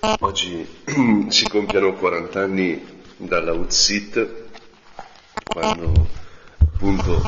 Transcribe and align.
Oggi 0.00 0.64
si 1.28 1.48
compiono 1.48 1.94
40 1.94 2.40
anni 2.40 3.02
dalla 3.16 3.52
Utsit, 3.52 4.44
quando 5.44 6.06
appunto 6.56 7.20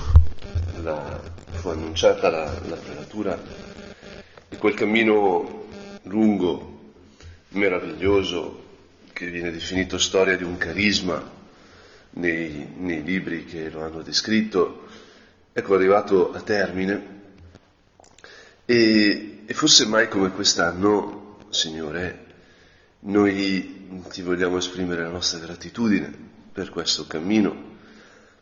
la, 0.80 1.20
fu 1.50 1.70
annunciata 1.70 2.30
la, 2.30 2.44
la 2.68 2.76
prelatura 2.76 3.36
di 4.48 4.56
quel 4.56 4.74
cammino 4.74 5.64
lungo, 6.02 6.92
meraviglioso, 7.48 8.62
che 9.12 9.26
viene 9.26 9.50
definito 9.50 9.98
storia 9.98 10.36
di 10.36 10.44
un 10.44 10.56
carisma 10.56 11.28
nei, 12.10 12.68
nei 12.76 13.02
libri 13.02 13.46
che 13.46 13.68
lo 13.68 13.82
hanno 13.82 14.02
descritto, 14.02 14.86
ecco 15.52 15.74
arrivato 15.74 16.32
a 16.32 16.40
termine. 16.40 17.18
E, 18.64 19.42
e 19.44 19.54
forse 19.54 19.86
mai 19.86 20.06
come 20.06 20.30
quest'anno, 20.30 21.38
Signore, 21.50 22.28
noi 23.00 24.04
ti 24.10 24.22
vogliamo 24.22 24.58
esprimere 24.58 25.02
la 25.02 25.10
nostra 25.10 25.38
gratitudine 25.38 26.12
per 26.52 26.68
questo 26.68 27.06
cammino, 27.06 27.68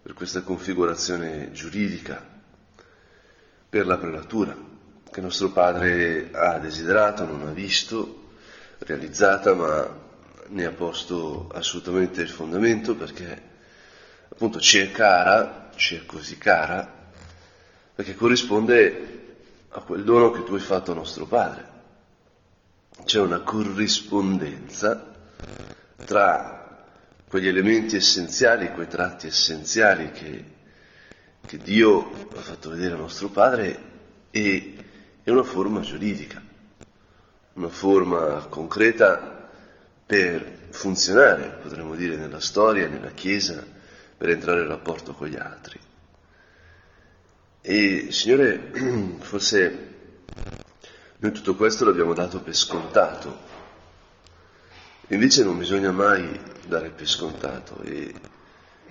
per 0.02 0.14
questa 0.14 0.42
configurazione 0.42 1.52
giuridica, 1.52 2.24
per 3.68 3.86
la 3.86 3.98
prelatura 3.98 4.56
che 5.10 5.20
nostro 5.20 5.50
Padre 5.50 6.30
ha 6.32 6.58
desiderato, 6.58 7.24
non 7.24 7.46
ha 7.46 7.52
visto, 7.52 8.30
realizzata, 8.78 9.54
ma 9.54 10.06
ne 10.48 10.64
ha 10.64 10.72
posto 10.72 11.48
assolutamente 11.52 12.22
il 12.22 12.28
fondamento 12.28 12.94
perché 12.96 13.42
appunto 14.28 14.60
ci 14.60 14.78
è 14.78 14.90
cara, 14.90 15.70
ci 15.76 15.94
è 15.94 16.04
così 16.04 16.36
cara, 16.36 17.10
perché 17.94 18.14
corrisponde 18.14 19.36
a 19.68 19.80
quel 19.80 20.04
dono 20.04 20.30
che 20.30 20.42
tu 20.44 20.54
hai 20.54 20.60
fatto 20.60 20.92
a 20.92 20.94
nostro 20.94 21.26
Padre 21.26 21.76
c'è 23.04 23.20
una 23.20 23.40
corrispondenza 23.40 25.14
tra 26.04 26.86
quegli 27.28 27.48
elementi 27.48 27.96
essenziali, 27.96 28.72
quei 28.72 28.88
tratti 28.88 29.26
essenziali 29.26 30.10
che, 30.12 30.44
che 31.44 31.58
Dio 31.58 32.28
ha 32.34 32.40
fatto 32.40 32.70
vedere 32.70 32.94
a 32.94 32.98
nostro 32.98 33.28
Padre 33.28 33.78
e, 34.30 34.76
e 35.22 35.30
una 35.30 35.42
forma 35.42 35.80
giuridica, 35.80 36.42
una 37.54 37.68
forma 37.68 38.46
concreta 38.48 39.48
per 40.06 40.68
funzionare, 40.70 41.58
potremmo 41.62 41.94
dire, 41.94 42.16
nella 42.16 42.40
storia, 42.40 42.88
nella 42.88 43.10
Chiesa, 43.10 43.62
per 44.16 44.30
entrare 44.30 44.62
in 44.62 44.68
rapporto 44.68 45.12
con 45.12 45.28
gli 45.28 45.36
altri. 45.36 45.78
E 47.60 48.06
Signore, 48.10 48.70
forse 49.20 49.86
noi 51.20 51.32
tutto 51.32 51.56
questo 51.56 51.84
l'abbiamo 51.84 52.14
dato 52.14 52.40
per 52.40 52.54
scontato, 52.54 53.36
invece 55.08 55.42
non 55.42 55.58
bisogna 55.58 55.90
mai 55.90 56.40
dare 56.66 56.90
per 56.90 57.08
scontato 57.08 57.80
e, 57.82 58.14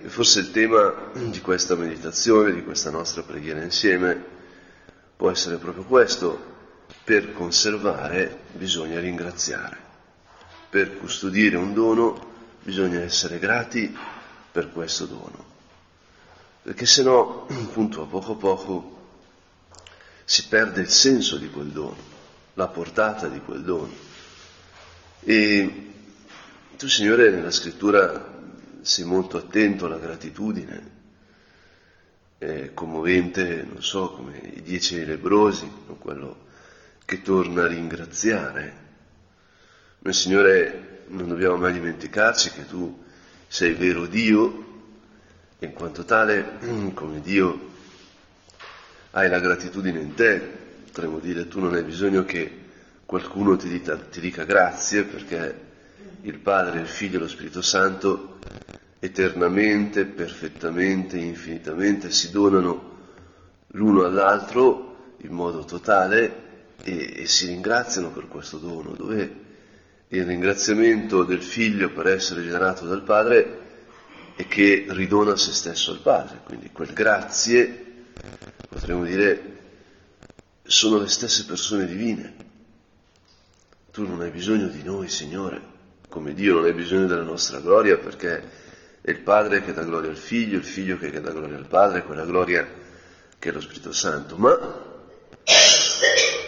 forse 0.08 0.40
il 0.40 0.50
tema 0.50 1.10
di 1.14 1.40
questa 1.40 1.74
meditazione, 1.74 2.52
di 2.52 2.62
questa 2.62 2.90
nostra 2.90 3.22
preghiera 3.22 3.62
insieme, 3.62 4.22
può 5.16 5.30
essere 5.30 5.56
proprio 5.56 5.84
questo, 5.84 6.56
per 7.02 7.32
conservare 7.32 8.40
bisogna 8.52 9.00
ringraziare, 9.00 9.78
per 10.68 10.98
custodire 10.98 11.56
un 11.56 11.72
dono 11.72 12.26
bisogna 12.62 13.00
essere 13.00 13.38
grati 13.38 13.96
per 14.52 14.70
questo 14.70 15.06
dono, 15.06 15.44
perché 16.62 16.84
se 16.84 17.02
no, 17.02 17.46
appunto, 17.48 18.02
a 18.02 18.06
poco 18.06 18.32
a 18.32 18.36
poco 18.36 18.96
si 20.24 20.46
perde 20.48 20.82
il 20.82 20.90
senso 20.90 21.38
di 21.38 21.48
quel 21.48 21.68
dono 21.68 22.17
la 22.58 22.66
portata 22.66 23.28
di 23.28 23.38
quel 23.38 23.62
dono. 23.62 23.92
E 25.20 25.92
tu, 26.76 26.88
Signore, 26.88 27.30
nella 27.30 27.52
scrittura 27.52 28.36
sei 28.80 29.04
molto 29.04 29.36
attento 29.36 29.86
alla 29.86 29.98
gratitudine, 29.98 30.96
è 32.36 32.74
commovente, 32.74 33.64
non 33.64 33.80
so, 33.80 34.10
come 34.10 34.38
i 34.38 34.62
dieci 34.62 35.04
lebrosi, 35.04 35.70
quello 36.00 36.46
che 37.04 37.22
torna 37.22 37.62
a 37.62 37.68
ringraziare. 37.68 38.86
Noi, 40.00 40.12
Signore, 40.12 41.04
non 41.08 41.28
dobbiamo 41.28 41.56
mai 41.56 41.72
dimenticarci 41.72 42.50
che 42.50 42.66
tu 42.66 43.04
sei 43.46 43.72
vero 43.74 44.06
Dio 44.06 44.66
e 45.60 45.66
in 45.66 45.72
quanto 45.74 46.04
tale, 46.04 46.58
come 46.92 47.20
Dio, 47.20 47.66
hai 49.12 49.28
la 49.28 49.38
gratitudine 49.38 50.00
in 50.00 50.14
te, 50.14 50.58
potremmo 50.98 51.20
dire 51.20 51.46
tu 51.46 51.60
non 51.60 51.74
hai 51.74 51.84
bisogno 51.84 52.24
che 52.24 52.57
qualcuno 53.08 53.56
ti 53.56 53.70
dica, 53.70 53.96
ti 53.96 54.20
dica 54.20 54.44
grazie 54.44 55.04
perché 55.04 55.66
il 56.20 56.38
Padre, 56.40 56.80
il 56.80 56.86
Figlio 56.86 57.16
e 57.16 57.20
lo 57.20 57.28
Spirito 57.28 57.62
Santo 57.62 58.38
eternamente, 58.98 60.04
perfettamente, 60.04 61.16
infinitamente 61.16 62.10
si 62.10 62.30
donano 62.30 62.96
l'uno 63.68 64.04
all'altro 64.04 65.14
in 65.22 65.32
modo 65.32 65.64
totale 65.64 66.74
e, 66.82 67.22
e 67.22 67.26
si 67.26 67.46
ringraziano 67.46 68.10
per 68.10 68.28
questo 68.28 68.58
dono, 68.58 68.90
dove 68.90 69.36
il 70.08 70.26
ringraziamento 70.26 71.24
del 71.24 71.42
Figlio 71.42 71.90
per 71.90 72.08
essere 72.08 72.42
generato 72.42 72.84
dal 72.84 73.04
Padre 73.04 73.60
è 74.36 74.46
che 74.46 74.84
ridona 74.86 75.34
se 75.34 75.52
stesso 75.52 75.92
al 75.92 76.00
Padre, 76.00 76.40
quindi 76.44 76.68
quel 76.72 76.92
grazie, 76.92 77.86
potremmo 78.68 79.04
dire, 79.04 79.56
sono 80.62 80.98
le 80.98 81.08
stesse 81.08 81.46
persone 81.46 81.86
divine. 81.86 82.47
Tu 83.90 84.06
non 84.06 84.20
hai 84.20 84.30
bisogno 84.30 84.68
di 84.68 84.82
noi, 84.82 85.08
Signore, 85.08 85.60
come 86.08 86.34
Dio 86.34 86.54
non 86.54 86.64
hai 86.64 86.72
bisogno 86.72 87.06
della 87.06 87.22
nostra 87.22 87.58
gloria 87.58 87.96
perché 87.96 88.50
è 89.00 89.10
il 89.10 89.20
Padre 89.20 89.62
che 89.62 89.72
dà 89.72 89.82
gloria 89.82 90.10
al 90.10 90.16
Figlio, 90.16 90.58
il 90.58 90.64
Figlio 90.64 90.98
che 90.98 91.10
dà 91.10 91.32
gloria 91.32 91.56
al 91.56 91.66
Padre, 91.66 92.04
quella 92.04 92.24
gloria 92.24 92.66
che 93.38 93.48
è 93.48 93.52
lo 93.52 93.60
Spirito 93.60 93.92
Santo. 93.92 94.36
Ma 94.36 94.56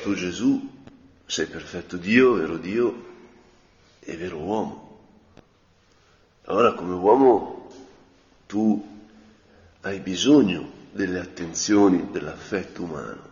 tu 0.02 0.14
Gesù 0.14 0.84
sei 1.26 1.46
perfetto 1.46 1.96
Dio, 1.96 2.34
vero 2.34 2.56
Dio 2.56 3.06
e 4.00 4.16
vero 4.16 4.38
uomo. 4.38 4.88
Allora 6.44 6.74
come 6.74 6.94
uomo 6.94 7.70
tu 8.46 8.98
hai 9.82 10.00
bisogno 10.00 10.70
delle 10.92 11.20
attenzioni, 11.20 12.10
dell'affetto 12.10 12.82
umano 12.82 13.29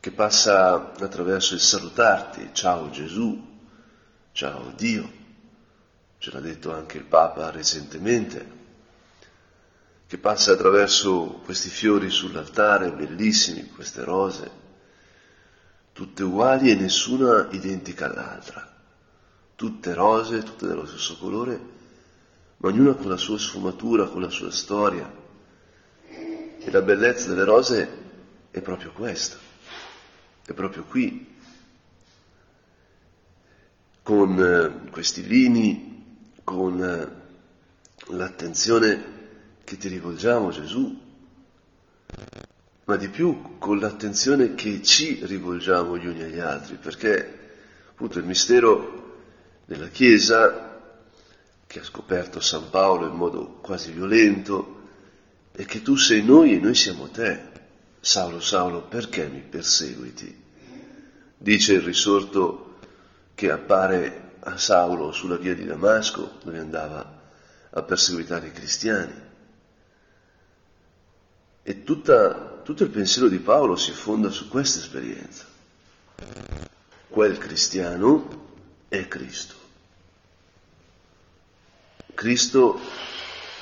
che 0.00 0.10
passa 0.12 0.92
attraverso 0.98 1.54
il 1.54 1.60
salutarti, 1.60 2.50
ciao 2.52 2.90
Gesù, 2.90 3.54
ciao 4.32 4.72
Dio, 4.76 5.10
ce 6.18 6.30
l'ha 6.30 6.40
detto 6.40 6.72
anche 6.72 6.98
il 6.98 7.04
Papa 7.04 7.50
recentemente, 7.50 8.54
che 10.06 10.18
passa 10.18 10.52
attraverso 10.52 11.40
questi 11.44 11.68
fiori 11.68 12.10
sull'altare, 12.10 12.92
bellissimi, 12.92 13.68
queste 13.70 14.04
rose, 14.04 14.50
tutte 15.92 16.22
uguali 16.22 16.70
e 16.70 16.76
nessuna 16.76 17.48
identica 17.50 18.06
all'altra, 18.06 18.74
tutte 19.56 19.94
rose, 19.94 20.42
tutte 20.42 20.66
dello 20.66 20.86
stesso 20.86 21.16
colore, 21.16 21.60
ma 22.58 22.68
ognuna 22.68 22.94
con 22.94 23.08
la 23.08 23.16
sua 23.16 23.38
sfumatura, 23.38 24.06
con 24.06 24.22
la 24.22 24.30
sua 24.30 24.50
storia. 24.50 25.24
E 26.58 26.70
la 26.70 26.82
bellezza 26.82 27.28
delle 27.28 27.44
rose 27.44 27.88
è 28.50 28.60
proprio 28.60 28.92
questa 28.92 29.45
è 30.46 30.52
proprio 30.52 30.84
qui, 30.84 31.34
con 34.02 34.38
eh, 34.38 34.90
questi 34.90 35.26
lini, 35.26 36.30
con 36.44 36.80
eh, 36.80 38.14
l'attenzione 38.14 39.14
che 39.64 39.76
ti 39.76 39.88
rivolgiamo 39.88 40.52
Gesù, 40.52 40.96
ma 42.84 42.96
di 42.96 43.08
più 43.08 43.58
con 43.58 43.80
l'attenzione 43.80 44.54
che 44.54 44.80
ci 44.82 45.18
rivolgiamo 45.26 45.98
gli 45.98 46.06
uni 46.06 46.22
agli 46.22 46.38
altri, 46.38 46.76
perché 46.76 47.48
appunto 47.90 48.20
il 48.20 48.24
mistero 48.24 49.24
della 49.64 49.88
Chiesa, 49.88 50.80
che 51.66 51.80
ha 51.80 51.84
scoperto 51.84 52.38
San 52.38 52.70
Paolo 52.70 53.08
in 53.08 53.16
modo 53.16 53.58
quasi 53.60 53.90
violento, 53.90 54.84
è 55.50 55.64
che 55.64 55.82
tu 55.82 55.96
sei 55.96 56.22
noi 56.22 56.54
e 56.54 56.60
noi 56.60 56.76
siamo 56.76 57.08
te. 57.08 57.54
Saulo, 57.98 58.38
Saulo, 58.38 58.82
perché 58.82 59.26
mi 59.26 59.40
perseguiti? 59.40 60.44
Dice 61.38 61.74
il 61.74 61.82
risorto 61.82 62.78
che 63.34 63.50
appare 63.50 64.32
a 64.40 64.56
Saulo 64.56 65.12
sulla 65.12 65.36
via 65.36 65.54
di 65.54 65.64
Damasco, 65.64 66.38
dove 66.42 66.58
andava 66.58 67.20
a 67.70 67.82
perseguitare 67.82 68.46
i 68.46 68.52
cristiani. 68.52 69.24
E 71.62 71.82
tutta, 71.82 72.60
tutto 72.62 72.84
il 72.84 72.90
pensiero 72.90 73.28
di 73.28 73.38
Paolo 73.38 73.76
si 73.76 73.90
fonda 73.90 74.30
su 74.30 74.48
questa 74.48 74.78
esperienza. 74.78 75.44
Quel 77.08 77.38
cristiano 77.38 78.44
è 78.88 79.06
Cristo. 79.08 79.54
Cristo 82.14 82.80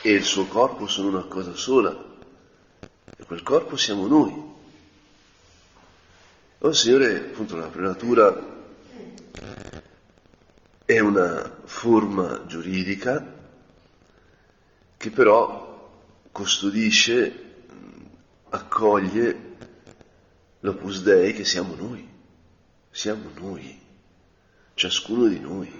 e 0.03 0.13
il 0.13 0.23
suo 0.23 0.47
corpo 0.47 0.87
sono 0.87 1.09
una 1.09 1.25
cosa 1.25 1.55
sola, 1.55 1.91
e 3.17 3.25
quel 3.25 3.43
corpo 3.43 3.77
siamo 3.77 4.07
noi. 4.07 4.54
Oh 6.65 6.73
Signore, 6.73 7.17
appunto, 7.17 7.57
la 7.57 7.67
prelatura 7.67 8.35
è 10.87 10.99
una 10.99 11.59
forma 11.63 12.47
giuridica 12.47 13.35
che 14.97 15.11
però 15.11 15.93
custodisce, 16.33 17.57
accoglie 18.49 19.57
l'opus 20.61 21.03
dei 21.03 21.35
che 21.35 21.45
siamo 21.45 21.75
noi, 21.75 22.09
siamo 22.91 23.29
noi, 23.35 23.79
ciascuno 24.73 25.27
di 25.27 25.41
noi. 25.41 25.71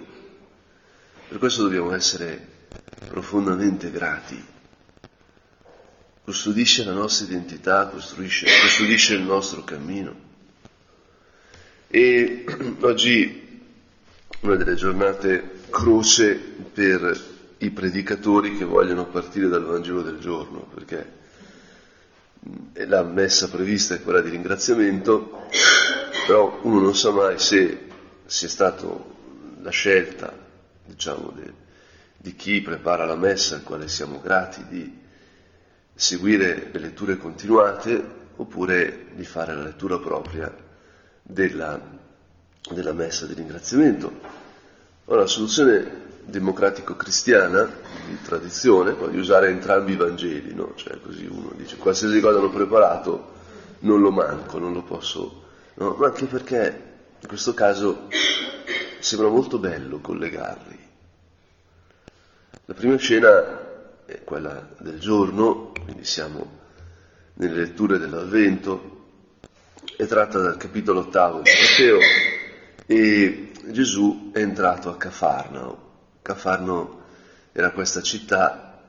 Per 1.29 1.39
questo 1.39 1.63
dobbiamo 1.63 1.95
essere 1.95 2.67
profondamente 3.07 3.89
grati. 3.89 4.39
Custodisce 6.23 6.83
la 6.83 6.93
nostra 6.93 7.25
identità, 7.25 7.87
custodisce 7.87 9.15
il 9.15 9.23
nostro 9.23 9.63
cammino. 9.63 10.33
E 11.97 12.43
oggi 12.81 13.61
una 14.41 14.55
delle 14.57 14.75
giornate 14.75 15.61
croce 15.69 16.35
per 16.35 17.17
i 17.59 17.69
predicatori 17.69 18.57
che 18.57 18.65
vogliono 18.65 19.05
partire 19.05 19.47
dal 19.47 19.63
Vangelo 19.63 20.01
del 20.01 20.19
giorno, 20.19 20.67
perché 20.73 21.09
la 22.87 23.01
messa 23.03 23.47
prevista 23.47 23.95
è 23.95 24.01
quella 24.01 24.19
di 24.19 24.29
ringraziamento, 24.29 25.47
però 26.27 26.59
uno 26.63 26.81
non 26.81 26.93
sa 26.93 27.11
mai 27.11 27.39
se 27.39 27.87
sia 28.25 28.49
stata 28.49 28.85
la 29.61 29.71
scelta, 29.71 30.37
diciamo, 30.83 31.31
de, 31.33 31.53
di 32.17 32.35
chi 32.35 32.59
prepara 32.59 33.05
la 33.05 33.15
messa, 33.15 33.55
al 33.55 33.63
quale 33.63 33.87
siamo 33.87 34.19
grati, 34.19 34.65
di 34.67 34.99
seguire 35.93 36.71
le 36.73 36.79
letture 36.79 37.15
continuate 37.15 38.03
oppure 38.35 39.05
di 39.13 39.23
fare 39.23 39.55
la 39.55 39.63
lettura 39.63 39.97
propria 39.97 40.64
della, 41.27 41.81
della 42.69 42.93
messa 42.93 43.25
di 43.25 43.33
ringraziamento. 43.33 44.11
Ora, 45.05 45.21
la 45.21 45.27
soluzione 45.27 46.03
democratico-cristiana 46.25 47.63
di 48.07 48.17
tradizione 48.21 48.95
di 49.09 49.17
usare 49.17 49.49
entrambi 49.49 49.93
i 49.93 49.95
Vangeli, 49.95 50.53
no? 50.53 50.73
Cioè 50.75 50.99
così 51.01 51.25
uno 51.25 51.51
dice 51.55 51.77
qualsiasi 51.77 52.19
cosa 52.19 52.37
hanno 52.39 52.49
preparato 52.49 53.33
non 53.79 54.01
lo 54.01 54.11
manco, 54.11 54.57
non 54.57 54.73
lo 54.73 54.83
posso, 54.83 55.43
no? 55.75 55.95
Ma 55.99 56.07
anche 56.07 56.25
perché 56.25 56.83
in 57.19 57.27
questo 57.27 57.53
caso 57.53 58.07
sembra 58.99 59.29
molto 59.29 59.59
bello 59.59 59.99
collegarli. 59.99 60.79
La 62.65 62.73
prima 62.73 62.97
scena 62.97 64.03
è 64.05 64.23
quella 64.23 64.67
del 64.79 64.99
giorno, 64.99 65.71
quindi 65.83 66.03
siamo 66.05 66.63
nelle 67.33 67.55
letture 67.55 67.99
dell'Avvento, 67.99 68.94
è 69.97 70.05
tratta 70.07 70.39
dal 70.39 70.57
capitolo 70.57 71.01
ottavo 71.01 71.41
di 71.41 71.49
Matteo 71.49 71.99
e 72.85 73.51
Gesù 73.67 74.31
è 74.33 74.39
entrato 74.39 74.89
a 74.89 74.97
Cafarnao. 74.97 75.83
Cafarnao 76.21 77.03
era 77.51 77.71
questa 77.71 78.01
città, 78.01 78.81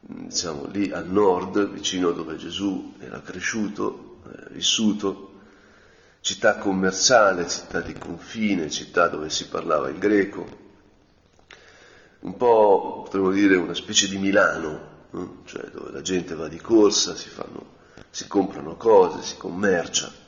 diciamo 0.00 0.66
lì 0.66 0.90
al 0.90 1.08
nord, 1.08 1.70
vicino 1.70 2.12
dove 2.12 2.36
Gesù 2.36 2.94
era 2.98 3.22
cresciuto, 3.22 4.20
eh, 4.26 4.52
vissuto, 4.52 5.40
città 6.20 6.56
commerciale, 6.56 7.48
città 7.48 7.80
di 7.80 7.94
confine, 7.94 8.70
città 8.70 9.08
dove 9.08 9.30
si 9.30 9.48
parlava 9.48 9.88
il 9.88 9.98
greco, 9.98 10.60
un 12.20 12.36
po' 12.36 13.02
potremmo 13.04 13.30
dire 13.30 13.56
una 13.56 13.74
specie 13.74 14.06
di 14.06 14.18
Milano, 14.18 14.90
eh? 15.14 15.28
cioè 15.46 15.64
dove 15.70 15.90
la 15.90 16.02
gente 16.02 16.34
va 16.34 16.48
di 16.48 16.60
corsa, 16.60 17.14
si, 17.14 17.28
fanno, 17.28 17.78
si 18.10 18.28
comprano 18.28 18.76
cose, 18.76 19.22
si 19.22 19.36
commercia. 19.36 20.21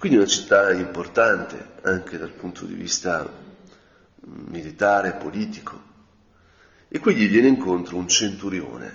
Quindi 0.00 0.16
una 0.16 0.26
città 0.26 0.72
importante 0.72 1.72
anche 1.82 2.16
dal 2.16 2.30
punto 2.30 2.64
di 2.64 2.72
vista 2.72 3.22
mm, 3.22 4.46
militare, 4.48 5.12
politico. 5.12 5.78
E 6.88 6.98
qui 7.00 7.14
gli 7.14 7.28
viene 7.28 7.48
incontro 7.48 7.98
un 7.98 8.08
centurione. 8.08 8.86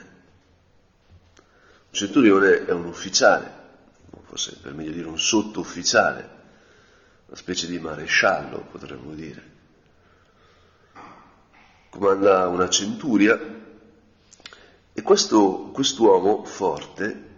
Un 1.35 1.91
centurione 1.91 2.65
è 2.65 2.71
un 2.71 2.85
ufficiale, 2.85 3.51
forse 4.23 4.57
per 4.59 4.73
meglio 4.73 4.93
dire 4.93 5.07
un 5.07 5.19
sottufficiale, 5.19 6.29
una 7.27 7.37
specie 7.37 7.67
di 7.67 7.77
maresciallo 7.77 8.65
potremmo 8.71 9.13
dire. 9.13 9.51
Comanda 11.91 12.47
una 12.47 12.67
centuria 12.67 13.39
e 14.91 15.01
questo, 15.03 15.69
quest'uomo 15.71 16.45
forte, 16.45 17.29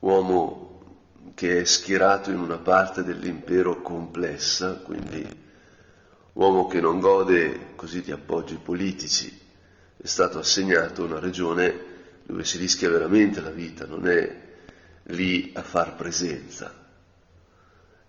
uomo 0.00 0.61
che 1.34 1.60
è 1.60 1.64
schierato 1.64 2.30
in 2.30 2.38
una 2.38 2.58
parte 2.58 3.02
dell'impero 3.02 3.80
complessa, 3.80 4.74
quindi 4.74 5.26
uomo 6.34 6.66
che 6.66 6.80
non 6.80 7.00
gode 7.00 7.74
così 7.76 8.02
di 8.02 8.10
appoggi 8.10 8.56
politici, 8.56 9.40
è 9.96 10.06
stato 10.06 10.38
assegnato 10.38 11.02
a 11.02 11.06
una 11.06 11.18
regione 11.18 11.90
dove 12.24 12.44
si 12.44 12.58
rischia 12.58 12.90
veramente 12.90 13.40
la 13.40 13.50
vita, 13.50 13.86
non 13.86 14.08
è 14.08 14.40
lì 15.04 15.52
a 15.54 15.62
far 15.62 15.96
presenza, 15.96 16.72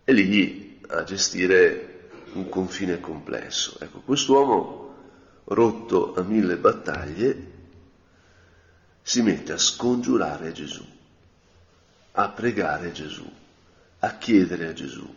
è 0.03 0.11
lì 0.11 0.79
a 0.87 1.03
gestire 1.03 2.09
un 2.33 2.49
confine 2.49 2.99
complesso. 2.99 3.77
Ecco, 3.79 4.01
quest'uomo 4.01 4.95
rotto 5.45 6.13
a 6.15 6.21
mille 6.21 6.57
battaglie 6.57 7.51
si 9.01 9.21
mette 9.21 9.51
a 9.53 9.57
scongiurare 9.57 10.51
Gesù 10.51 10.83
a 12.15 12.29
pregare 12.29 12.91
Gesù, 12.91 13.29
a 13.99 14.17
chiedere 14.17 14.67
a 14.67 14.73
Gesù, 14.73 15.11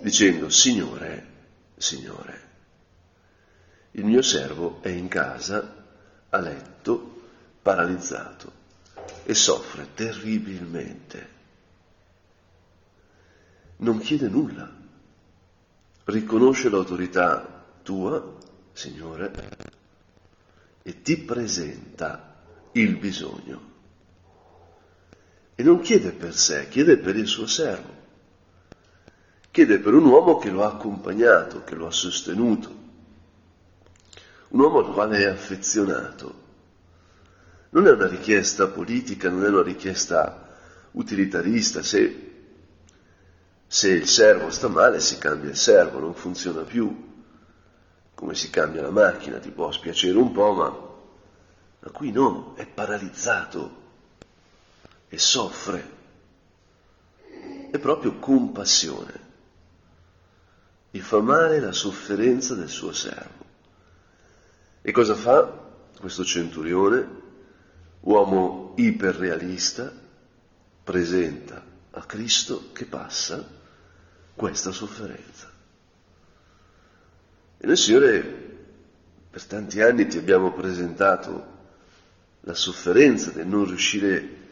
dicendo, 0.00 0.48
Signore, 0.48 1.26
Signore, 1.76 2.42
il 3.92 4.04
mio 4.04 4.22
servo 4.22 4.82
è 4.82 4.88
in 4.88 5.06
casa, 5.06 5.84
a 6.30 6.38
letto, 6.38 7.22
paralizzato 7.62 8.62
e 9.24 9.34
soffre 9.34 9.94
terribilmente. 9.94 11.28
Non 13.76 13.98
chiede 14.00 14.28
nulla, 14.28 14.68
riconosce 16.04 16.68
l'autorità 16.70 17.64
tua, 17.82 18.36
Signore, 18.72 19.32
e 20.82 21.02
ti 21.02 21.18
presenta 21.18 22.42
il 22.72 22.96
bisogno. 22.96 23.73
E 25.56 25.62
non 25.62 25.80
chiede 25.80 26.10
per 26.10 26.34
sé, 26.34 26.68
chiede 26.68 26.96
per 26.96 27.16
il 27.16 27.28
suo 27.28 27.46
servo. 27.46 28.02
Chiede 29.50 29.78
per 29.78 29.94
un 29.94 30.04
uomo 30.04 30.36
che 30.38 30.50
lo 30.50 30.64
ha 30.64 30.68
accompagnato, 30.68 31.62
che 31.62 31.76
lo 31.76 31.86
ha 31.86 31.92
sostenuto. 31.92 32.82
Un 34.48 34.60
uomo 34.60 34.78
al 34.78 34.92
quale 34.92 35.18
è 35.18 35.26
affezionato. 35.26 36.42
Non 37.70 37.86
è 37.86 37.92
una 37.92 38.08
richiesta 38.08 38.66
politica, 38.66 39.30
non 39.30 39.44
è 39.44 39.48
una 39.48 39.62
richiesta 39.62 40.56
utilitarista. 40.92 41.82
Se, 41.82 42.32
se 43.64 43.90
il 43.90 44.08
servo 44.08 44.50
sta 44.50 44.66
male 44.66 44.98
si 44.98 45.18
cambia 45.18 45.50
il 45.50 45.56
servo, 45.56 46.00
non 46.00 46.14
funziona 46.14 46.62
più. 46.62 47.12
Come 48.12 48.34
si 48.34 48.50
cambia 48.50 48.82
la 48.82 48.90
macchina, 48.90 49.38
ti 49.38 49.50
può 49.50 49.70
spiacere 49.70 50.18
un 50.18 50.32
po', 50.32 50.52
ma, 50.52 50.68
ma 51.78 51.90
qui 51.92 52.10
no, 52.10 52.54
è 52.56 52.66
paralizzato 52.66 53.82
e 55.14 55.18
soffre, 55.18 55.90
è 57.70 57.78
proprio 57.78 58.16
compassione. 58.18 59.22
Gli 60.90 60.98
fa 60.98 61.20
male 61.20 61.60
la 61.60 61.70
sofferenza 61.70 62.54
del 62.54 62.68
suo 62.68 62.92
servo. 62.92 63.44
E 64.82 64.90
cosa 64.90 65.14
fa 65.14 65.46
questo 66.00 66.24
centurione, 66.24 67.22
uomo 68.00 68.74
iperrealista, 68.76 69.92
presenta 70.82 71.64
a 71.92 72.04
Cristo 72.04 72.72
che 72.72 72.84
passa 72.84 73.48
questa 74.34 74.72
sofferenza. 74.72 75.48
E 77.56 77.66
noi, 77.66 77.76
Signore, 77.76 78.22
per 79.30 79.44
tanti 79.44 79.80
anni 79.80 80.08
ti 80.08 80.18
abbiamo 80.18 80.52
presentato 80.52 81.52
la 82.40 82.54
sofferenza 82.54 83.30
del 83.30 83.46
non 83.46 83.64
riuscire 83.64 84.16
a 84.16 84.42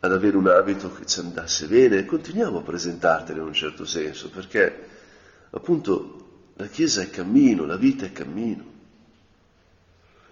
ad 0.00 0.12
avere 0.12 0.36
un 0.36 0.46
abito 0.46 0.92
che 0.92 1.06
ci 1.06 1.20
andasse 1.20 1.66
bene 1.66 2.04
continuiamo 2.04 2.58
a 2.58 2.62
presentartelo 2.62 3.40
in 3.40 3.46
un 3.46 3.52
certo 3.52 3.84
senso, 3.84 4.30
perché 4.30 4.86
appunto 5.50 6.52
la 6.56 6.66
Chiesa 6.66 7.02
è 7.02 7.10
cammino, 7.10 7.64
la 7.64 7.76
vita 7.76 8.04
è 8.04 8.12
cammino. 8.12 8.76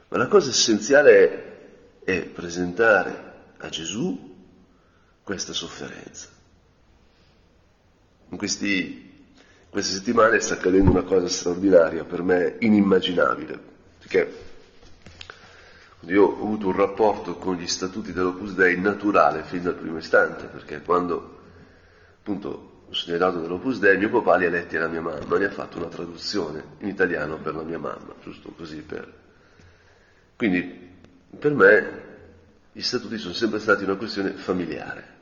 Ma 0.09 0.19
la 0.19 0.29
cosa 0.29 0.51
essenziale 0.51 2.01
è, 2.05 2.11
è 2.11 2.27
presentare 2.27 3.35
a 3.59 3.69
Gesù 3.69 4.35
questa 5.23 5.53
sofferenza. 5.53 6.29
In 8.29 8.37
questi, 8.37 9.25
queste 9.69 9.95
settimane 9.95 10.39
sta 10.41 10.55
accadendo 10.55 10.91
una 10.91 11.03
cosa 11.03 11.29
straordinaria, 11.29 12.05
per 12.05 12.23
me 12.23 12.57
inimmaginabile, 12.61 13.59
perché 13.99 14.46
io 16.07 16.25
ho 16.25 16.43
avuto 16.43 16.67
un 16.69 16.77
rapporto 16.77 17.37
con 17.37 17.57
gli 17.57 17.67
statuti 17.67 18.13
dell'Opus 18.13 18.53
Dei 18.53 18.79
naturale 18.81 19.43
fin 19.43 19.63
dal 19.63 19.75
primo 19.75 19.99
istante, 19.99 20.47
perché 20.47 20.81
quando 20.83 21.39
appunto 22.19 22.85
dato 23.19 23.41
dell'Opus 23.41 23.79
Dei, 23.79 23.99
mio 23.99 24.11
papà 24.11 24.37
li 24.37 24.47
ha 24.47 24.51
letti 24.51 24.77
alla 24.77 24.89
mia 24.89 25.01
mamma, 25.01 25.39
ne 25.39 25.45
ha 25.47 25.51
fatto 25.51 25.79
una 25.79 25.89
traduzione 25.89 26.63
in 26.79 26.89
italiano 26.89 27.39
per 27.39 27.55
la 27.55 27.63
mia 27.63 27.79
mamma, 27.79 28.15
giusto 28.23 28.51
così 28.57 28.83
per... 28.83 29.13
Quindi 30.37 30.95
per 31.39 31.53
me 31.53 32.05
gli 32.73 32.83
statuti 32.83 33.19
sono 33.19 33.35
sempre 33.35 33.59
stati 33.59 33.85
una 33.85 33.97
questione 33.97 34.31
familiare. 34.33 35.15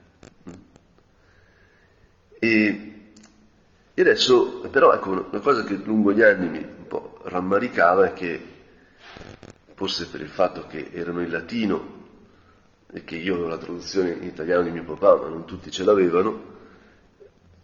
E, 2.38 3.12
e 3.94 4.00
adesso, 4.00 4.60
però 4.70 4.92
ecco, 4.92 5.10
una 5.10 5.40
cosa 5.40 5.64
che 5.64 5.74
lungo 5.76 6.12
gli 6.12 6.22
anni 6.22 6.48
mi 6.48 6.58
un 6.58 6.86
po' 6.86 7.20
rammaricava 7.24 8.06
è 8.06 8.12
che, 8.12 8.53
forse 9.75 10.07
per 10.07 10.21
il 10.21 10.28
fatto 10.28 10.66
che 10.66 10.90
erano 10.93 11.21
in 11.21 11.31
latino 11.31 12.02
e 12.90 13.02
che 13.02 13.16
io 13.16 13.35
avevo 13.35 13.49
la 13.49 13.59
traduzione 13.59 14.12
in 14.12 14.23
italiano 14.23 14.62
di 14.62 14.71
mio 14.71 14.85
papà, 14.85 15.16
ma 15.16 15.28
non 15.28 15.45
tutti 15.45 15.71
ce 15.71 15.83
l'avevano, 15.83 16.52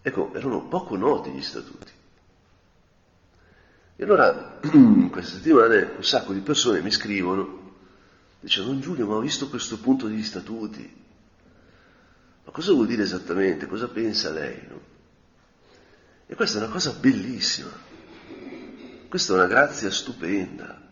ecco, 0.03 0.33
erano 0.35 0.67
poco 0.67 0.97
noti 0.97 1.31
gli 1.31 1.43
statuti. 1.43 1.93
E 3.95 4.05
allora, 4.05 4.59
queste 5.11 5.37
settimane, 5.37 5.93
un 5.97 6.03
sacco 6.03 6.33
di 6.33 6.41
persone 6.41 6.81
mi 6.81 6.91
scrivono, 6.91 7.75
dicono, 8.41 8.67
Don 8.67 8.81
Giulio, 8.81 9.07
ma 9.07 9.15
ho 9.15 9.21
visto 9.21 9.49
questo 9.49 9.79
punto 9.79 10.09
degli 10.09 10.25
statuti, 10.25 10.99
ma 12.45 12.51
cosa 12.51 12.73
vuol 12.73 12.87
dire 12.87 13.05
esattamente? 13.05 13.67
Cosa 13.67 13.87
pensa 13.87 14.33
lei? 14.33 14.67
No? 14.69 14.81
E 16.27 16.35
questa 16.35 16.59
è 16.59 16.63
una 16.63 16.73
cosa 16.73 16.91
bellissima, 16.93 17.71
questa 19.09 19.33
è 19.33 19.37
una 19.37 19.47
grazia 19.47 19.91
stupenda. 19.93 20.89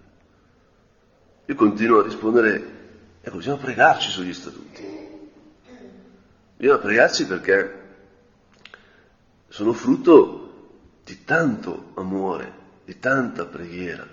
Io 1.49 1.55
continuo 1.55 2.01
a 2.01 2.03
rispondere, 2.03 2.63
ecco, 3.23 3.39
bisogna 3.39 3.57
pregarci 3.57 4.11
sugli 4.11 4.35
statuti. 4.35 4.87
Bisogna 6.59 6.77
pregarci 6.77 7.25
perché 7.25 7.87
sono 9.49 9.73
frutto 9.73 10.81
di 11.05 11.25
tanto 11.25 11.93
amore, 11.95 12.53
di 12.85 12.99
tanta 12.99 13.47
preghiera, 13.47 14.07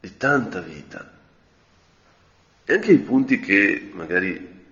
di 0.00 0.16
tanta 0.16 0.58
vita. 0.58 1.08
E 2.64 2.72
anche 2.72 2.90
i 2.90 2.98
punti 2.98 3.38
che 3.38 3.88
magari 3.92 4.64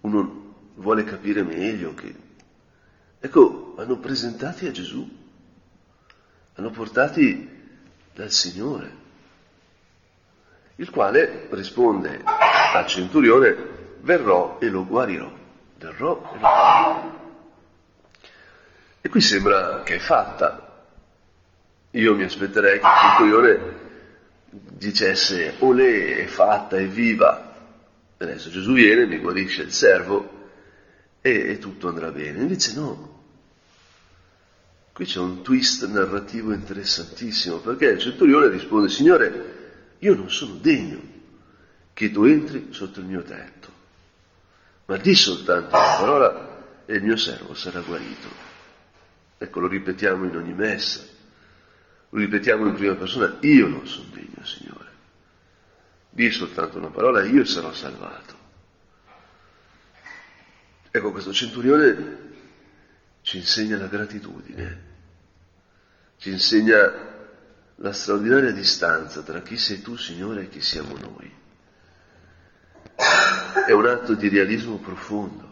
uno 0.00 0.54
vuole 0.76 1.04
capire 1.04 1.42
meglio, 1.42 1.92
che, 1.92 2.14
ecco, 3.20 3.74
vanno 3.76 3.98
presentati 3.98 4.66
a 4.66 4.70
Gesù, 4.70 5.06
vanno 6.54 6.70
portati 6.70 7.50
dal 8.14 8.30
Signore, 8.30 8.97
il 10.80 10.90
quale 10.90 11.48
risponde 11.50 12.20
al 12.24 12.86
centurione, 12.86 13.56
verrò 14.00 14.58
e 14.60 14.68
lo 14.68 14.86
guarirò, 14.86 15.30
verrò 15.76 16.18
e 16.18 16.34
lo 16.34 16.38
guarirò. 16.38 17.16
E 19.00 19.08
qui 19.08 19.20
sembra 19.20 19.82
che 19.82 19.96
è 19.96 19.98
fatta. 19.98 20.86
Io 21.92 22.14
mi 22.14 22.22
aspetterei 22.22 22.78
che 22.78 22.86
il 22.86 22.92
centurione 23.08 23.76
dicesse, 24.50 25.54
olè, 25.58 26.18
è 26.18 26.26
fatta, 26.26 26.76
è 26.76 26.86
viva. 26.86 27.56
Adesso 28.16 28.50
Gesù 28.50 28.72
viene, 28.72 29.06
mi 29.06 29.18
guarisce 29.18 29.62
il 29.62 29.72
servo 29.72 30.30
e, 31.20 31.50
e 31.50 31.58
tutto 31.58 31.88
andrà 31.88 32.10
bene. 32.12 32.40
Invece 32.40 32.74
no. 32.74 33.16
Qui 34.92 35.04
c'è 35.04 35.18
un 35.18 35.42
twist 35.42 35.88
narrativo 35.88 36.52
interessantissimo, 36.52 37.56
perché 37.56 37.86
il 37.86 37.98
centurione 37.98 38.48
risponde, 38.48 38.88
Signore, 38.88 39.57
io 39.98 40.14
non 40.14 40.30
sono 40.30 40.54
degno 40.54 41.00
che 41.92 42.10
tu 42.10 42.24
entri 42.24 42.68
sotto 42.70 43.00
il 43.00 43.06
mio 43.06 43.22
tetto, 43.22 43.72
ma 44.86 44.96
di 44.96 45.14
soltanto 45.14 45.76
una 45.76 45.96
parola 45.96 46.64
e 46.86 46.94
il 46.94 47.02
mio 47.02 47.16
servo 47.16 47.54
sarà 47.54 47.80
guarito. 47.80 48.28
Ecco, 49.36 49.60
lo 49.60 49.66
ripetiamo 49.66 50.24
in 50.24 50.36
ogni 50.36 50.54
messa, 50.54 51.02
lo 52.08 52.18
ripetiamo 52.18 52.66
in 52.66 52.74
prima 52.74 52.94
persona, 52.94 53.36
io 53.40 53.66
non 53.66 53.86
sono 53.86 54.08
degno, 54.12 54.44
Signore. 54.44 54.86
Dì 56.10 56.30
soltanto 56.30 56.78
una 56.78 56.88
parola 56.88 57.22
e 57.22 57.28
io 57.28 57.44
sarò 57.44 57.72
salvato. 57.72 58.36
Ecco, 60.90 61.12
questo 61.12 61.32
centurione 61.32 62.26
ci 63.22 63.36
insegna 63.36 63.76
la 63.76 63.88
gratitudine, 63.88 64.82
ci 66.16 66.30
insegna 66.30 67.17
la 67.80 67.92
straordinaria 67.92 68.50
distanza 68.50 69.22
tra 69.22 69.40
chi 69.40 69.56
sei 69.56 69.80
tu, 69.82 69.96
Signore, 69.96 70.42
e 70.42 70.48
chi 70.48 70.60
siamo 70.60 70.96
noi. 70.96 71.32
È 73.66 73.72
un 73.72 73.86
atto 73.86 74.14
di 74.14 74.28
realismo 74.28 74.78
profondo. 74.78 75.50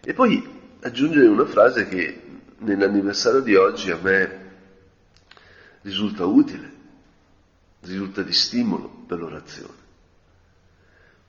E 0.00 0.12
poi 0.14 0.76
aggiungere 0.80 1.26
una 1.26 1.46
frase 1.46 1.86
che 1.88 2.22
nell'anniversario 2.58 3.40
di 3.40 3.54
oggi 3.54 3.90
a 3.90 3.98
me 4.00 4.44
risulta 5.82 6.24
utile, 6.24 6.72
risulta 7.80 8.22
di 8.22 8.32
stimolo 8.32 8.88
per 9.06 9.18
l'orazione. 9.18 9.84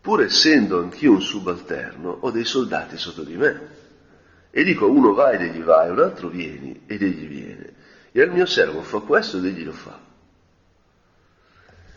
Pur 0.02 0.24
essendo 0.24 0.80
anch'io 0.80 1.12
un 1.12 1.22
subalterno, 1.22 2.18
ho 2.22 2.32
dei 2.32 2.46
soldati 2.46 2.98
sotto 2.98 3.24
di 3.24 3.36
me. 3.36 3.76
E 4.50 4.64
dico 4.64 4.90
uno 4.90 5.14
va 5.14 5.32
ed 5.32 5.42
egli 5.42 5.62
va, 5.62 5.86
e 5.86 5.90
un 5.90 6.00
altro 6.00 6.30
vieni 6.30 6.84
ed 6.88 7.02
egli 7.04 7.28
viene. 7.28 7.76
E 8.12 8.22
al 8.22 8.32
mio 8.32 8.46
servo 8.46 8.82
fa 8.82 9.00
questo 9.00 9.38
ed 9.38 9.46
egli 9.46 9.64
lo 9.64 9.72
fa. 9.72 10.00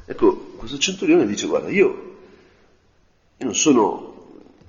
Ecco, 0.05 0.37
questo 0.57 0.79
centurione 0.79 1.27
dice, 1.27 1.47
guarda, 1.47 1.69
io, 1.69 1.87
io 3.37 3.45
non 3.45 3.55
sono 3.55 4.11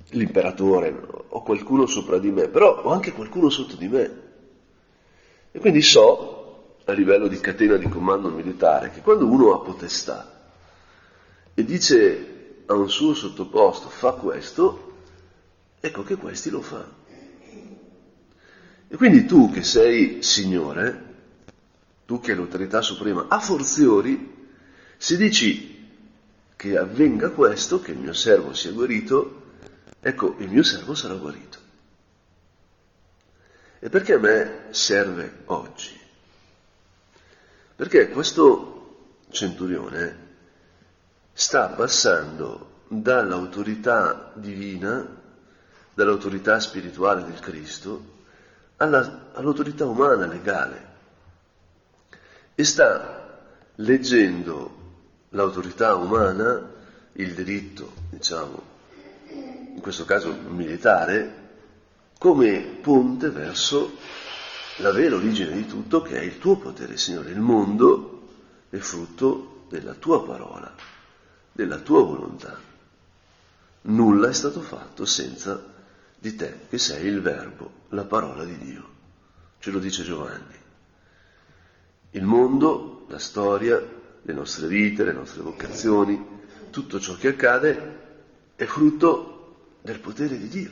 l'imperatore, 0.09 0.95
ho 1.27 1.41
qualcuno 1.41 1.85
sopra 1.85 2.19
di 2.19 2.29
me, 2.31 2.47
però 2.47 2.83
ho 2.83 2.91
anche 2.91 3.11
qualcuno 3.11 3.49
sotto 3.49 3.75
di 3.75 3.87
me. 3.87 4.21
E 5.51 5.59
quindi 5.59 5.81
so, 5.81 6.75
a 6.85 6.91
livello 6.93 7.27
di 7.27 7.39
catena 7.39 7.77
di 7.77 7.87
comando 7.89 8.29
militare, 8.29 8.91
che 8.91 9.01
quando 9.01 9.25
uno 9.25 9.53
ha 9.53 9.59
potestà 9.61 10.53
e 11.53 11.65
dice 11.65 12.63
a 12.65 12.73
un 12.73 12.89
suo 12.89 13.13
sottoposto 13.13 13.89
fa 13.89 14.13
questo, 14.13 14.93
ecco 15.79 16.03
che 16.03 16.15
questi 16.15 16.49
lo 16.49 16.61
fa. 16.61 16.87
E 18.87 18.95
quindi 18.95 19.25
tu 19.25 19.51
che 19.51 19.63
sei 19.63 20.21
Signore, 20.21 21.10
tu 22.11 22.19
che 22.19 22.31
hai 22.31 22.37
l'autorità 22.37 22.81
suprema, 22.81 23.27
a 23.29 23.39
forziori, 23.39 24.49
se 24.97 25.15
dici 25.15 25.87
che 26.57 26.77
avvenga 26.77 27.29
questo, 27.29 27.79
che 27.79 27.91
il 27.91 27.99
mio 27.99 28.11
servo 28.11 28.53
sia 28.53 28.71
guarito, 28.71 29.43
ecco, 30.01 30.35
il 30.39 30.49
mio 30.49 30.61
servo 30.61 30.93
sarà 30.93 31.13
guarito. 31.13 31.57
E 33.79 33.87
perché 33.87 34.15
a 34.15 34.19
me 34.19 34.63
serve 34.71 35.43
oggi? 35.45 35.97
Perché 37.77 38.09
questo 38.09 39.13
centurione 39.29 40.17
sta 41.31 41.69
passando 41.69 42.81
dall'autorità 42.89 44.33
divina, 44.35 45.17
dall'autorità 45.93 46.59
spirituale 46.59 47.23
del 47.23 47.39
Cristo, 47.39 48.03
alla, 48.75 49.29
all'autorità 49.31 49.85
umana, 49.85 50.25
legale. 50.25 50.89
E 52.55 52.63
sta 52.63 53.39
leggendo 53.75 54.79
l'autorità 55.29 55.95
umana, 55.95 56.69
il 57.13 57.33
diritto, 57.33 57.93
diciamo, 58.09 58.69
in 59.29 59.79
questo 59.81 60.05
caso 60.05 60.33
militare, 60.47 61.39
come 62.17 62.61
ponte 62.81 63.29
verso 63.29 63.97
la 64.77 64.91
vera 64.91 65.15
origine 65.15 65.53
di 65.53 65.65
tutto 65.65 66.01
che 66.01 66.19
è 66.19 66.21
il 66.21 66.37
tuo 66.37 66.57
potere, 66.57 66.97
Signore. 66.97 67.31
Il 67.31 67.39
mondo 67.39 68.27
è 68.69 68.77
frutto 68.77 69.65
della 69.69 69.93
tua 69.93 70.23
parola, 70.23 70.73
della 71.51 71.77
tua 71.77 72.03
volontà. 72.03 72.59
Nulla 73.83 74.29
è 74.29 74.33
stato 74.33 74.61
fatto 74.61 75.05
senza 75.05 75.63
di 76.17 76.35
te, 76.35 76.59
che 76.69 76.77
sei 76.77 77.07
il 77.07 77.21
Verbo, 77.21 77.71
la 77.89 78.03
parola 78.03 78.43
di 78.43 78.57
Dio. 78.57 78.89
Ce 79.59 79.71
lo 79.71 79.79
dice 79.79 80.03
Giovanni. 80.03 80.59
Il 82.11 82.23
mondo, 82.23 83.05
la 83.07 83.19
storia, 83.19 83.81
le 84.21 84.33
nostre 84.33 84.67
vite, 84.67 85.03
le 85.03 85.13
nostre 85.13 85.41
vocazioni, 85.41 86.39
tutto 86.69 86.99
ciò 86.99 87.15
che 87.15 87.29
accade 87.29 87.99
è 88.55 88.65
frutto 88.65 89.77
del 89.81 89.99
potere 89.99 90.37
di 90.37 90.47
Dio. 90.47 90.71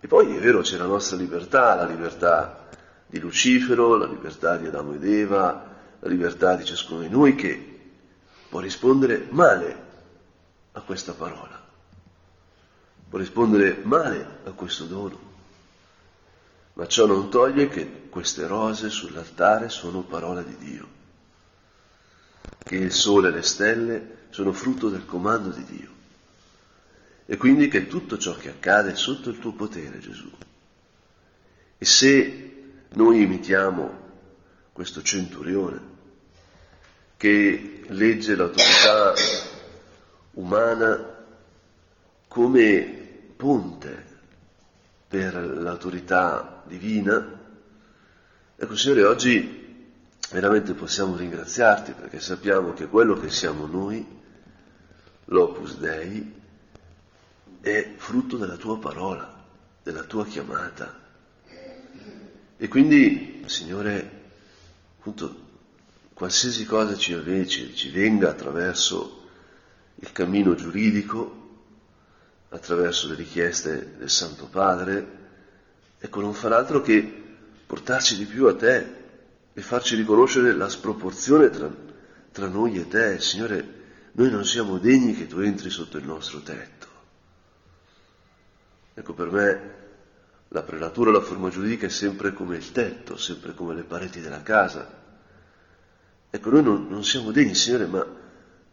E 0.00 0.06
poi 0.06 0.34
è 0.34 0.40
vero 0.40 0.60
c'è 0.60 0.76
la 0.76 0.86
nostra 0.86 1.16
libertà, 1.16 1.74
la 1.74 1.86
libertà 1.86 2.68
di 3.06 3.18
Lucifero, 3.18 3.96
la 3.96 4.06
libertà 4.06 4.56
di 4.56 4.66
Adamo 4.66 4.94
ed 4.94 5.04
Eva, 5.04 5.76
la 5.98 6.08
libertà 6.08 6.56
di 6.56 6.64
ciascuno 6.64 7.00
di 7.00 7.08
noi 7.08 7.34
che 7.34 7.78
può 8.48 8.60
rispondere 8.60 9.26
male 9.30 9.88
a 10.72 10.80
questa 10.80 11.12
parola, 11.12 11.60
può 13.08 13.18
rispondere 13.18 13.80
male 13.82 14.38
a 14.44 14.50
questo 14.52 14.84
dono. 14.84 15.29
Ma 16.74 16.86
ciò 16.86 17.06
non 17.06 17.30
toglie 17.30 17.68
che 17.68 18.08
queste 18.08 18.46
rose 18.46 18.88
sull'altare 18.88 19.68
sono 19.68 20.02
parola 20.02 20.42
di 20.42 20.56
Dio, 20.56 20.88
che 22.58 22.76
il 22.76 22.92
sole 22.92 23.28
e 23.28 23.32
le 23.32 23.42
stelle 23.42 24.18
sono 24.30 24.52
frutto 24.52 24.88
del 24.88 25.04
comando 25.04 25.50
di 25.50 25.64
Dio 25.64 25.98
e 27.30 27.36
quindi 27.36 27.68
che 27.68 27.86
tutto 27.86 28.18
ciò 28.18 28.34
che 28.34 28.48
accade 28.48 28.90
è 28.90 28.96
sotto 28.96 29.30
il 29.30 29.38
tuo 29.38 29.52
potere, 29.52 30.00
Gesù. 30.00 30.28
E 31.78 31.84
se 31.84 32.72
noi 32.88 33.22
imitiamo 33.22 34.08
questo 34.72 35.00
centurione 35.00 35.80
che 37.16 37.84
legge 37.86 38.34
l'autorità 38.34 39.14
umana 40.32 41.24
come 42.26 43.28
ponte 43.36 44.06
per 45.06 45.34
l'autorità 45.34 46.59
divina, 46.70 47.38
ecco 48.54 48.76
Signore, 48.76 49.04
oggi 49.04 49.88
veramente 50.30 50.74
possiamo 50.74 51.16
ringraziarti 51.16 51.92
perché 51.92 52.20
sappiamo 52.20 52.72
che 52.72 52.86
quello 52.86 53.14
che 53.14 53.28
siamo 53.28 53.66
noi, 53.66 54.06
l'opus 55.24 55.76
Dei, 55.78 56.38
è 57.60 57.94
frutto 57.96 58.36
della 58.36 58.56
tua 58.56 58.78
parola, 58.78 59.44
della 59.82 60.04
tua 60.04 60.24
chiamata. 60.24 60.98
E 62.56 62.68
quindi, 62.68 63.42
Signore, 63.46 64.10
appunto, 64.98 65.48
qualsiasi 66.14 66.64
cosa 66.64 66.96
ci, 66.96 67.48
ci, 67.48 67.74
ci 67.74 67.90
venga 67.90 68.30
attraverso 68.30 69.28
il 69.96 70.12
cammino 70.12 70.54
giuridico, 70.54 71.38
attraverso 72.50 73.08
le 73.08 73.14
richieste 73.16 73.96
del 73.96 74.10
Santo 74.10 74.46
Padre, 74.46 75.18
ecco, 76.00 76.20
non 76.20 76.32
farà 76.32 76.56
altro 76.56 76.80
che 76.80 77.02
portarci 77.66 78.16
di 78.16 78.24
più 78.24 78.46
a 78.46 78.56
te 78.56 78.98
e 79.52 79.60
farci 79.60 79.94
riconoscere 79.94 80.52
la 80.54 80.68
sproporzione 80.68 81.50
tra, 81.50 81.70
tra 82.32 82.48
noi 82.48 82.78
e 82.78 82.88
te. 82.88 83.20
Signore, 83.20 83.78
noi 84.12 84.30
non 84.30 84.44
siamo 84.44 84.78
degni 84.78 85.14
che 85.14 85.26
tu 85.26 85.38
entri 85.40 85.70
sotto 85.70 85.98
il 85.98 86.04
nostro 86.04 86.40
tetto. 86.40 86.88
Ecco, 88.94 89.12
per 89.12 89.30
me 89.30 89.74
la 90.48 90.62
prelatura, 90.62 91.10
la 91.10 91.20
forma 91.20 91.48
giuridica 91.48 91.86
è 91.86 91.90
sempre 91.90 92.32
come 92.32 92.56
il 92.56 92.72
tetto, 92.72 93.16
sempre 93.16 93.54
come 93.54 93.74
le 93.74 93.82
pareti 93.82 94.20
della 94.20 94.42
casa. 94.42 94.98
Ecco, 96.28 96.50
noi 96.50 96.62
non, 96.62 96.86
non 96.88 97.04
siamo 97.04 97.30
degni, 97.30 97.54
Signore, 97.54 97.86
ma, 97.86 98.06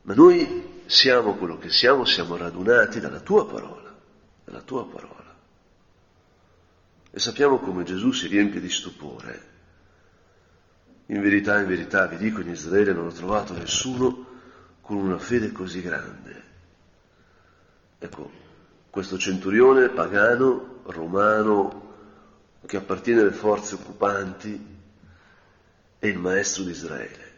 ma 0.02 0.14
noi 0.14 0.82
siamo 0.88 1.36
quello 1.36 1.58
che 1.58 1.70
siamo, 1.70 2.06
siamo 2.06 2.36
radunati 2.36 3.00
dalla 3.00 3.20
tua 3.20 3.46
parola, 3.46 3.96
dalla 4.44 4.62
tua 4.62 4.88
parola. 4.88 5.27
E 7.18 7.20
sappiamo 7.20 7.58
come 7.58 7.84
Gesù 7.84 8.12
si 8.12 8.28
riempie 8.28 8.60
di 8.62 8.70
stupore. 8.70 9.42
In 11.08 11.20
verità, 11.20 11.60
in 11.60 11.66
verità, 11.66 12.06
vi 12.06 12.16
dico, 12.16 12.42
in 12.42 12.50
Israele 12.50 12.94
non 12.94 13.08
ho 13.08 13.12
trovato 13.12 13.54
nessuno 13.56 14.28
con 14.82 14.98
una 14.98 15.18
fede 15.18 15.52
così 15.52 15.82
grande. 15.82 16.44
Ecco, 17.98 18.30
questo 18.92 19.18
centurione 19.18 19.90
pagano, 19.90 20.82
romano, 20.84 21.94
che 22.68 22.78
appartiene 22.78 23.22
alle 23.22 23.32
forze 23.32 23.74
occupanti, 23.74 24.78
è 25.98 26.06
il 26.06 26.20
maestro 26.20 26.66
di 26.66 26.70
Israele. 26.70 27.32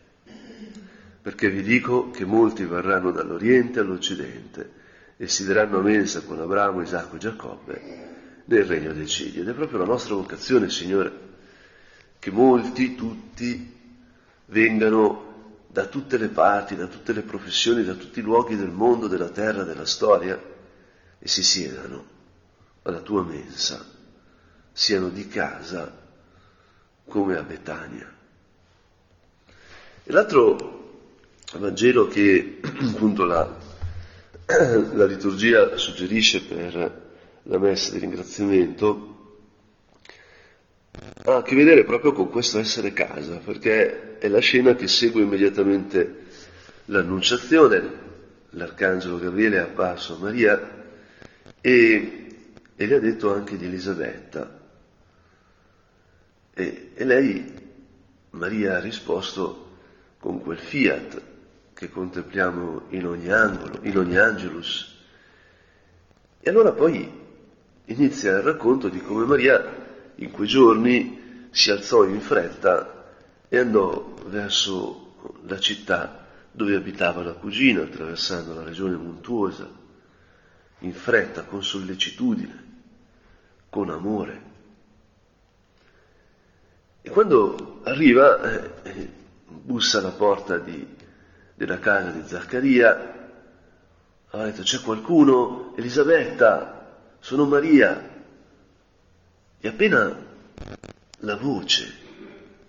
Perché 1.21 1.49
vi 1.49 1.61
dico 1.61 2.11
che 2.11 2.25
molti 2.25 2.65
verranno 2.65 3.11
dall'Oriente 3.11 3.79
all'Occidente 3.79 4.73
e 5.15 5.29
si 5.29 5.45
daranno 5.45 5.77
a 5.77 5.83
mensa 5.83 6.19
con 6.19 6.37
Abramo, 6.37 6.81
Isacco 6.81 7.15
e 7.15 7.19
Giacobbe 7.19 8.17
nel 8.49 8.65
regno 8.65 8.93
dei 8.93 9.07
cieli. 9.07 9.39
Ed 9.39 9.47
è 9.47 9.53
proprio 9.53 9.77
la 9.77 9.85
nostra 9.85 10.15
vocazione, 10.15 10.69
Signore, 10.69 11.27
che 12.17 12.31
molti, 12.31 12.95
tutti, 12.95 13.77
vengano 14.47 15.27
da 15.67 15.85
tutte 15.85 16.17
le 16.17 16.29
parti, 16.29 16.75
da 16.75 16.87
tutte 16.87 17.13
le 17.13 17.21
professioni, 17.21 17.83
da 17.83 17.93
tutti 17.93 18.19
i 18.19 18.23
luoghi 18.23 18.55
del 18.55 18.71
mondo, 18.71 19.07
della 19.07 19.29
terra, 19.29 19.63
della 19.63 19.85
storia, 19.85 20.41
e 21.19 21.27
si 21.27 21.43
siedano 21.43 22.17
alla 22.81 23.01
tua 23.01 23.23
mensa, 23.23 23.85
siano 24.71 25.09
di 25.09 25.27
casa 25.27 25.95
come 27.05 27.37
a 27.37 27.43
Betania. 27.43 28.11
E 30.03 30.11
l'altro 30.11 30.77
Vangelo 31.53 32.07
che 32.07 32.59
appunto 32.63 33.25
la, 33.25 33.57
la 34.45 35.05
liturgia 35.05 35.77
suggerisce 35.77 36.41
per 36.43 37.08
la 37.49 37.57
messa 37.57 37.91
di 37.91 37.99
ringraziamento 37.99 39.17
ha 41.25 41.37
a 41.37 41.41
che 41.41 41.55
vedere 41.55 41.83
proprio 41.83 42.13
con 42.13 42.29
questo 42.29 42.59
essere 42.59 42.93
casa, 42.93 43.37
perché 43.37 44.19
è 44.19 44.27
la 44.27 44.39
scena 44.39 44.75
che 44.75 44.87
segue 44.87 45.23
immediatamente 45.23 46.25
l'annunciazione. 46.85 48.07
L'arcangelo 48.51 49.19
Gabriele 49.19 49.57
è 49.57 49.61
apparso 49.61 50.15
a 50.15 50.19
Maria 50.19 50.87
e, 51.61 52.27
e 52.75 52.85
le 52.85 52.95
ha 52.95 52.99
detto 52.99 53.33
anche 53.33 53.57
di 53.57 53.65
Elisabetta. 53.65 54.59
E, 56.53 56.91
e 56.93 57.05
lei, 57.05 57.53
Maria, 58.31 58.77
ha 58.77 58.79
risposto 58.79 59.77
con 60.19 60.41
quel 60.41 60.57
fiat 60.57 61.21
che 61.73 61.89
contempliamo 61.89 62.85
in 62.89 63.05
ogni 63.05 63.31
angolo, 63.31 63.79
in 63.83 63.97
ogni 63.97 64.17
angelus. 64.17 64.97
E 66.41 66.49
allora 66.49 66.71
poi 66.71 67.18
inizia 67.89 68.37
il 68.37 68.43
racconto 68.43 68.87
di 68.87 69.01
come 69.01 69.25
Maria 69.25 69.87
in 70.15 70.31
quei 70.31 70.47
giorni 70.47 71.47
si 71.51 71.71
alzò 71.71 72.03
in 72.03 72.21
fretta 72.21 73.05
e 73.47 73.57
andò 73.57 74.13
verso 74.25 75.15
la 75.45 75.59
città 75.59 76.27
dove 76.51 76.75
abitava 76.75 77.23
la 77.23 77.33
cugina, 77.33 77.83
attraversando 77.83 78.53
la 78.53 78.63
regione 78.63 78.95
montuosa 78.95 79.69
in 80.79 80.93
fretta, 80.93 81.43
con 81.43 81.63
sollecitudine, 81.63 82.63
con 83.69 83.89
amore. 83.89 84.47
E 87.01 87.09
quando 87.09 87.81
arriva, 87.83 88.83
eh, 88.83 89.09
bussa 89.45 89.99
alla 89.99 90.11
porta 90.11 90.57
di, 90.57 90.85
della 91.55 91.79
casa 91.79 92.11
di 92.11 92.27
Zaccaria, 92.27 93.31
ha 94.31 94.43
detto 94.43 94.61
c'è 94.61 94.79
qualcuno? 94.81 95.73
Elisabetta, 95.75 96.78
sono 97.19 97.45
Maria. 97.45 98.17
E 99.61 99.67
appena 99.67 100.17
la 101.19 101.35
voce 101.35 101.93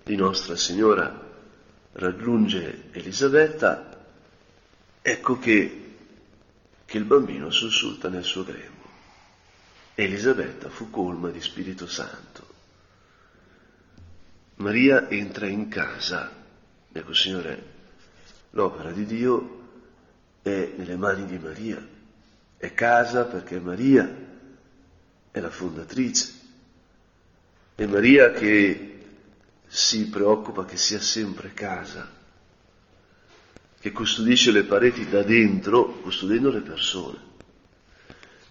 di 0.02 0.16
Nostra 0.16 0.56
Signora 0.56 1.28
raggiunge 1.92 2.88
Elisabetta, 2.92 3.98
ecco 5.02 5.38
che 5.38 5.80
che 6.90 6.98
il 6.98 7.04
bambino 7.04 7.50
sussulta 7.50 8.08
nel 8.08 8.24
suo 8.24 8.42
grembo. 8.42 8.88
Elisabetta 9.94 10.68
fu 10.70 10.90
colma 10.90 11.30
di 11.30 11.40
Spirito 11.40 11.86
Santo. 11.86 12.44
Maria 14.56 15.08
entra 15.08 15.46
in 15.46 15.68
casa. 15.68 16.28
Ecco, 16.90 17.14
Signore, 17.14 17.64
l'opera 18.50 18.90
di 18.90 19.06
Dio 19.06 19.68
è 20.42 20.72
nelle 20.76 20.96
mani 20.96 21.26
di 21.26 21.38
Maria. 21.38 21.80
È 22.56 22.74
casa 22.74 23.24
perché 23.24 23.60
Maria 23.60 24.12
è 25.30 25.40
la 25.40 25.50
fondatrice. 25.50 26.32
È 27.74 27.86
Maria 27.86 28.32
che 28.32 28.98
si 29.66 30.08
preoccupa 30.08 30.64
che 30.64 30.76
sia 30.76 31.00
sempre 31.00 31.52
casa 31.54 32.18
che 33.80 33.92
custodisce 33.92 34.50
le 34.50 34.64
pareti 34.64 35.08
da 35.08 35.22
dentro, 35.22 35.86
custodendo 36.02 36.50
le 36.50 36.60
persone. 36.60 37.18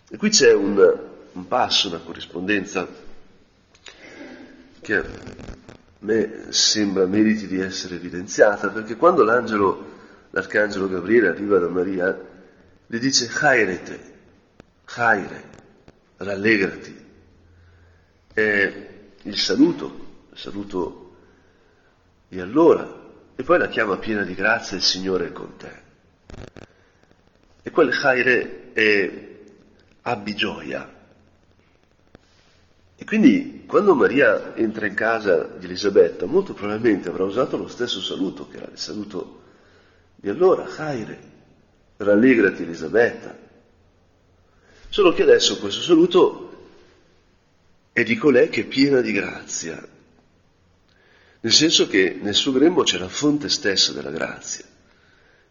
E 0.09 0.17
qui 0.17 0.29
c'è 0.29 0.53
un, 0.53 0.99
un 1.33 1.47
passo, 1.47 1.87
una 1.87 1.99
corrispondenza 1.99 2.87
che 4.81 4.95
a 4.95 5.05
me 5.99 6.45
sembra 6.49 7.05
meriti 7.05 7.45
di 7.45 7.59
essere 7.59 7.95
evidenziata, 7.95 8.69
perché 8.69 8.95
quando 8.95 9.23
l'angelo, 9.23 9.97
l'arcangelo 10.31 10.89
Gabriele 10.89 11.27
arriva 11.27 11.59
da 11.59 11.67
Maria, 11.67 12.27
le 12.87 12.99
dice 12.99 13.27
Chairete, 13.27 14.13
Chaire, 14.85 15.43
rallegrati. 16.19 17.07
È 18.33 18.87
il 19.23 19.37
saluto, 19.37 20.27
il 20.31 20.37
saluto 20.37 21.15
di 22.27 22.39
allora, 22.39 22.97
e 23.35 23.43
poi 23.43 23.57
la 23.57 23.67
chiama 23.67 23.97
piena 23.97 24.23
di 24.23 24.33
grazia, 24.35 24.77
il 24.77 24.83
Signore 24.83 25.27
è 25.27 25.31
con 25.31 25.55
te. 25.57 25.87
E 27.61 27.71
quel 27.71 27.89
Chaire 27.91 28.71
è 28.73 29.27
abbi 30.01 30.35
gioia. 30.35 30.97
E 32.95 33.05
quindi 33.05 33.63
quando 33.65 33.95
Maria 33.95 34.55
entra 34.55 34.85
in 34.87 34.93
casa 34.93 35.43
di 35.43 35.65
Elisabetta, 35.65 36.25
molto 36.25 36.53
probabilmente 36.53 37.09
avrà 37.09 37.23
usato 37.23 37.55
lo 37.57 37.67
stesso 37.67 38.01
saluto, 38.01 38.47
che 38.47 38.57
era 38.57 38.69
il 38.71 38.77
saluto 38.77 39.41
di 40.15 40.29
allora, 40.29 40.65
Chaire, 40.65 41.19
rallegrati 41.97 42.63
Elisabetta. 42.63 43.47
Solo 44.89 45.13
che 45.13 45.21
adesso 45.21 45.59
questo 45.59 45.81
saluto 45.81 46.47
è 47.93 48.03
di 48.03 48.15
colei 48.15 48.49
che 48.49 48.61
è 48.61 48.65
piena 48.65 49.01
di 49.01 49.11
grazia, 49.11 49.87
nel 51.41 51.53
senso 51.53 51.87
che 51.87 52.17
nel 52.19 52.33
suo 52.33 52.51
grembo 52.51 52.81
c'è 52.81 52.97
la 52.97 53.07
fonte 53.07 53.49
stessa 53.49 53.93
della 53.93 54.09
grazia. 54.09 54.65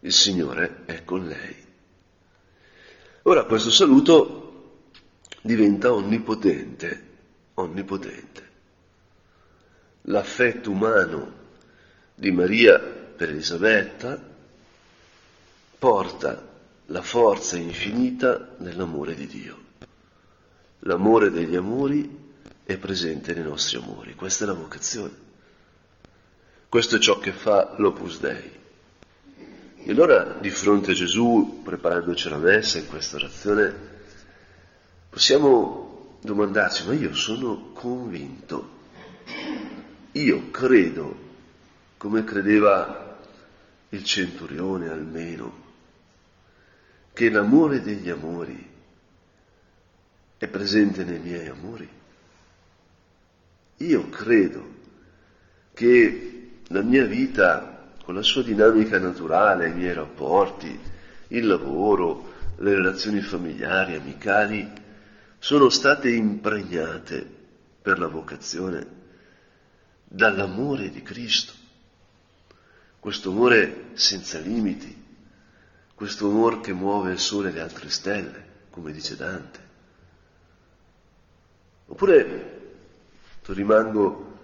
Il 0.01 0.11
Signore 0.11 0.81
è 0.85 1.03
con 1.05 1.25
lei. 1.25 1.55
Ora 3.23 3.45
questo 3.45 3.71
saluto 3.71 4.83
diventa 5.41 5.93
onnipotente, 5.93 7.07
onnipotente. 7.53 8.47
L'affetto 10.03 10.69
umano 10.69 11.33
di 12.13 12.31
Maria 12.31 12.77
per 12.79 13.29
Elisabetta 13.29 14.21
porta 15.77 16.48
la 16.89 17.01
forza 17.01 17.57
infinita 17.57 18.55
dell'amore 18.57 19.15
di 19.15 19.27
Dio. 19.27 19.57
L'amore 20.79 21.29
degli 21.29 21.55
amori 21.55 22.27
è 22.63 22.77
presente 22.77 23.33
nei 23.33 23.43
nostri 23.43 23.77
amori, 23.77 24.15
questa 24.15 24.43
è 24.43 24.47
la 24.47 24.53
vocazione. 24.53 25.27
Questo 26.67 26.95
è 26.95 26.99
ciò 26.99 27.19
che 27.19 27.31
fa 27.31 27.75
l'Opus 27.77 28.19
Dei. 28.19 28.57
E 29.81 29.91
allora 29.91 30.37
di 30.39 30.49
fronte 30.49 30.91
a 30.91 30.93
Gesù, 30.93 31.61
preparandoci 31.63 32.29
la 32.29 32.37
messa 32.37 32.77
in 32.77 32.87
questa 32.87 33.17
orazione, 33.17 33.73
possiamo 35.09 36.17
domandarci, 36.21 36.85
ma 36.85 36.93
io 36.93 37.13
sono 37.13 37.71
convinto, 37.73 38.77
io 40.13 40.51
credo, 40.51 41.27
come 41.97 42.23
credeva 42.23 43.17
il 43.89 44.03
centurione 44.03 44.89
almeno, 44.89 45.68
che 47.19 47.29
l'amore 47.29 47.81
degli 47.81 48.09
amori 48.09 48.65
è 50.37 50.47
presente 50.47 51.03
nei 51.03 51.19
miei 51.19 51.49
amori. 51.49 51.89
Io 53.75 54.07
credo 54.07 54.65
che 55.73 56.51
la 56.67 56.81
mia 56.81 57.03
vita 57.03 57.91
con 58.05 58.15
la 58.15 58.21
sua 58.21 58.41
dinamica 58.41 58.99
naturale, 58.99 59.67
i 59.67 59.73
miei 59.73 59.93
rapporti, 59.93 60.79
il 61.27 61.45
lavoro, 61.45 62.35
le 62.59 62.75
relazioni 62.75 63.19
familiari, 63.19 63.95
amicali, 63.95 64.71
sono 65.39 65.67
state 65.67 66.09
impregnate 66.09 67.29
per 67.81 67.99
la 67.99 68.07
vocazione 68.07 68.87
dall'amore 70.05 70.89
di 70.89 71.01
Cristo. 71.01 71.51
Questo 72.97 73.31
amore 73.31 73.87
senza 73.95 74.39
limiti, 74.39 74.98
questo 75.99 76.29
amore 76.29 76.61
che 76.61 76.71
muove 76.71 77.11
il 77.11 77.19
sole 77.19 77.49
e 77.49 77.51
le 77.51 77.59
altre 77.59 77.89
stelle, 77.89 78.45
come 78.69 78.93
dice 78.93 79.17
Dante. 79.17 79.59
Oppure 81.87 82.59
rimango 83.47 84.37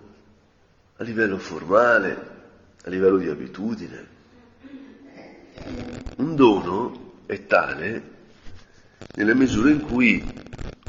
a 0.98 1.04
livello 1.04 1.38
formale, 1.38 2.32
a 2.84 2.90
livello 2.90 3.16
di 3.16 3.30
abitudine. 3.30 4.08
Un 6.18 6.36
dono 6.36 7.22
è 7.26 7.46
tale 7.46 8.04
nella 9.14 9.34
misura 9.34 9.70
in 9.70 9.80
cui 9.80 10.22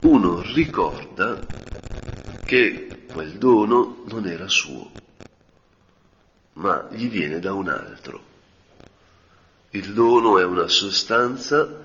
uno 0.02 0.42
ricorda 0.52 1.46
che 2.44 3.04
quel 3.12 3.38
dono 3.38 4.02
non 4.08 4.26
era 4.26 4.48
suo, 4.48 4.90
ma 6.54 6.88
gli 6.90 7.08
viene 7.08 7.38
da 7.38 7.52
un 7.52 7.68
altro. 7.68 8.34
Il 9.70 9.92
dono 9.92 10.38
è 10.38 10.44
una 10.44 10.68
sostanza 10.68 11.84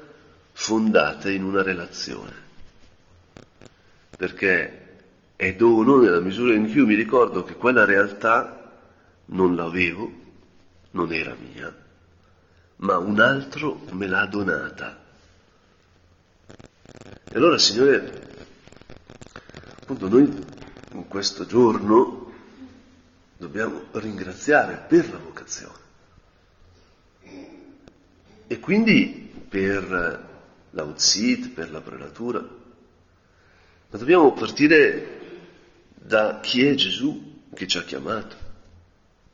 fondata 0.54 1.30
in 1.30 1.44
una 1.44 1.63
relazione, 1.63 2.34
perché 4.15 4.82
è 5.36 5.56
dono 5.56 5.98
nella 5.98 6.20
misura 6.20 6.54
in 6.54 6.72
cui 6.72 6.86
mi 6.86 6.94
ricordo 6.94 7.44
che 7.44 7.56
quella 7.56 7.84
realtà 7.84 8.72
non 9.26 9.56
l'avevo, 9.56 10.12
non 10.91 11.12
era 11.12 11.36
mia, 11.36 11.76
ma 12.78 12.98
un 12.98 13.20
altro 13.20 13.82
me 13.91 14.08
l'ha 14.08 14.26
donata. 14.28 15.00
E 17.34 17.38
allora, 17.38 17.58
Signore, 17.58 18.30
appunto 19.80 20.08
noi 20.08 20.46
in 20.94 21.08
questo 21.08 21.46
giorno 21.46 22.32
dobbiamo 23.38 23.86
ringraziare 23.94 24.86
per 24.88 25.10
la 25.10 25.17
vocazione 25.17 25.81
e 28.52 28.60
quindi 28.60 29.32
per 29.48 30.28
l'outzit, 30.72 31.52
per 31.52 31.72
la 31.72 31.80
prelatura, 31.80 32.42
ma 32.42 33.98
dobbiamo 33.98 34.34
partire 34.34 35.20
da 35.94 36.42
chi 36.42 36.66
è 36.66 36.76
Gesù 36.76 37.44
che 37.54 37.66
ci 37.66 37.78
ha 37.78 37.84
chiamato. 37.84 38.36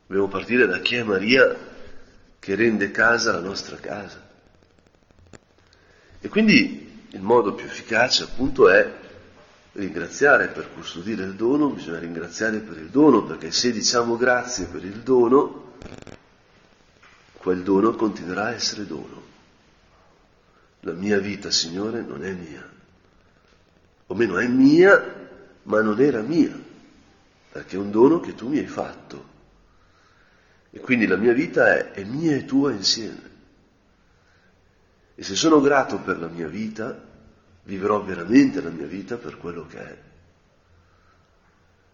Dobbiamo 0.06 0.28
partire 0.28 0.68
da 0.68 0.78
chi 0.78 0.94
è 0.94 1.02
Maria 1.02 1.52
che 2.38 2.54
rende 2.54 2.92
casa 2.92 3.32
la 3.32 3.40
nostra 3.40 3.74
casa. 3.78 4.24
E 6.20 6.28
quindi 6.28 7.06
il 7.10 7.20
modo 7.20 7.54
più 7.54 7.66
efficace 7.66 8.22
appunto 8.22 8.68
è 8.68 8.88
ringraziare 9.72 10.46
per 10.46 10.72
custodire 10.72 11.24
il 11.24 11.34
dono, 11.34 11.70
bisogna 11.70 11.98
ringraziare 11.98 12.58
per 12.58 12.76
il 12.76 12.88
dono, 12.88 13.24
perché 13.24 13.50
se 13.50 13.72
diciamo 13.72 14.16
grazie 14.16 14.66
per 14.66 14.84
il 14.84 15.00
dono, 15.00 15.72
quel 17.48 17.62
dono 17.62 17.94
continuerà 17.94 18.48
a 18.48 18.50
essere 18.50 18.84
dono. 18.84 19.22
La 20.80 20.92
mia 20.92 21.18
vita, 21.18 21.50
Signore, 21.50 22.02
non 22.02 22.22
è 22.22 22.30
mia. 22.34 22.62
O 24.08 24.14
meno 24.14 24.36
è 24.36 24.46
mia, 24.46 25.30
ma 25.62 25.80
non 25.80 25.98
era 25.98 26.20
mia, 26.20 26.54
perché 27.50 27.76
è 27.76 27.78
un 27.78 27.90
dono 27.90 28.20
che 28.20 28.34
tu 28.34 28.48
mi 28.48 28.58
hai 28.58 28.66
fatto. 28.66 29.24
E 30.68 30.78
quindi 30.80 31.06
la 31.06 31.16
mia 31.16 31.32
vita 31.32 31.74
è, 31.74 31.92
è 31.92 32.04
mia 32.04 32.36
e 32.36 32.44
tua 32.44 32.70
insieme. 32.70 33.30
E 35.14 35.22
se 35.22 35.34
sono 35.34 35.62
grato 35.62 36.00
per 36.00 36.18
la 36.18 36.28
mia 36.28 36.48
vita, 36.48 37.02
vivrò 37.62 38.02
veramente 38.02 38.60
la 38.60 38.68
mia 38.68 38.86
vita 38.86 39.16
per 39.16 39.38
quello 39.38 39.66
che 39.66 39.78
è. 39.78 39.98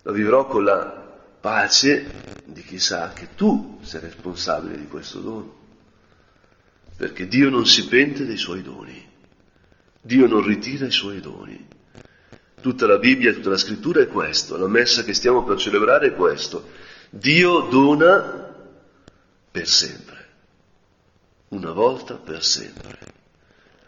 La 0.02 0.10
vivrò 0.10 0.48
con 0.48 0.64
la 0.64 1.03
pace 1.44 2.06
di 2.46 2.62
chi 2.62 2.78
sa 2.78 3.12
che 3.12 3.34
tu 3.34 3.78
sei 3.82 4.00
responsabile 4.00 4.78
di 4.78 4.86
questo 4.86 5.20
dono. 5.20 5.56
Perché 6.96 7.28
Dio 7.28 7.50
non 7.50 7.66
si 7.66 7.86
pente 7.86 8.24
dei 8.24 8.38
suoi 8.38 8.62
doni. 8.62 9.06
Dio 10.00 10.26
non 10.26 10.42
ritira 10.42 10.86
i 10.86 10.90
suoi 10.90 11.20
doni. 11.20 11.68
Tutta 12.62 12.86
la 12.86 12.96
Bibbia, 12.96 13.34
tutta 13.34 13.50
la 13.50 13.58
scrittura 13.58 14.00
è 14.00 14.06
questo, 14.06 14.56
la 14.56 14.68
messa 14.68 15.04
che 15.04 15.12
stiamo 15.12 15.44
per 15.44 15.58
celebrare 15.58 16.06
è 16.06 16.14
questo. 16.14 16.70
Dio 17.10 17.68
dona 17.68 18.54
per 19.50 19.68
sempre, 19.68 20.28
una 21.48 21.72
volta 21.72 22.14
per 22.14 22.42
sempre, 22.42 22.98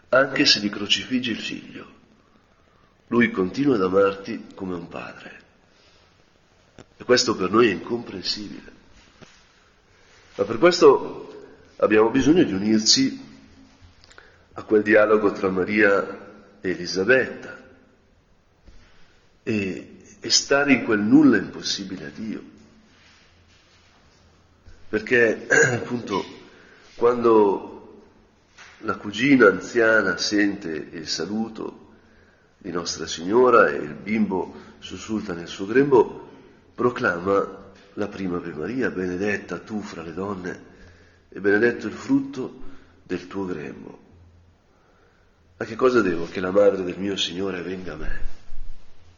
anche 0.09 0.45
se 0.45 0.59
li 0.59 0.69
crocifigge 0.69 1.31
il 1.31 1.39
figlio. 1.39 1.91
Lui 3.07 3.31
continua 3.31 3.73
ad 3.73 3.81
amarti 3.81 4.49
come 4.53 4.75
un 4.75 4.87
padre. 4.87 5.45
E 6.97 7.03
questo 7.03 7.35
per 7.35 7.51
noi 7.51 7.69
è 7.69 7.73
incomprensibile. 7.73 8.71
Ma 10.35 10.43
per 10.43 10.57
questo 10.57 11.47
abbiamo 11.77 12.09
bisogno 12.09 12.43
di 12.43 12.53
unirci 12.53 13.25
a 14.53 14.63
quel 14.63 14.81
dialogo 14.81 15.31
tra 15.31 15.49
Maria 15.49 16.57
e 16.59 16.69
Elisabetta 16.69 17.55
e, 19.43 19.97
e 20.19 20.29
stare 20.29 20.73
in 20.73 20.83
quel 20.83 20.99
nulla 20.99 21.37
impossibile 21.37 22.05
a 22.05 22.09
Dio. 22.09 22.43
Perché 24.89 25.47
appunto 25.73 26.25
quando 26.95 28.03
la 28.79 28.95
cugina 28.95 29.47
anziana 29.47 30.17
sente 30.17 30.69
il 30.69 31.07
saluto 31.07 31.85
di 32.57 32.71
Nostra 32.71 33.05
Signora 33.05 33.69
e 33.69 33.75
il 33.75 33.93
bimbo 33.93 34.53
sussulta 34.79 35.33
nel 35.33 35.47
suo 35.47 35.65
grembo, 35.65 36.26
proclama 36.77 37.73
la 37.95 38.07
prima 38.07 38.37
Ave 38.37 38.53
Maria, 38.53 38.91
benedetta 38.91 39.57
tu 39.57 39.81
fra 39.81 40.03
le 40.03 40.13
donne 40.13 40.61
e 41.29 41.39
benedetto 41.39 41.87
il 41.87 41.93
frutto 41.93 42.61
del 43.01 43.25
tuo 43.25 43.45
grembo. 43.45 43.99
Ma 45.57 45.65
che 45.65 45.75
cosa 45.75 46.03
devo? 46.03 46.27
Che 46.27 46.39
la 46.39 46.51
madre 46.51 46.83
del 46.83 46.99
mio 46.99 47.17
Signore 47.17 47.63
venga 47.63 47.93
a 47.93 47.95
me. 47.95 48.19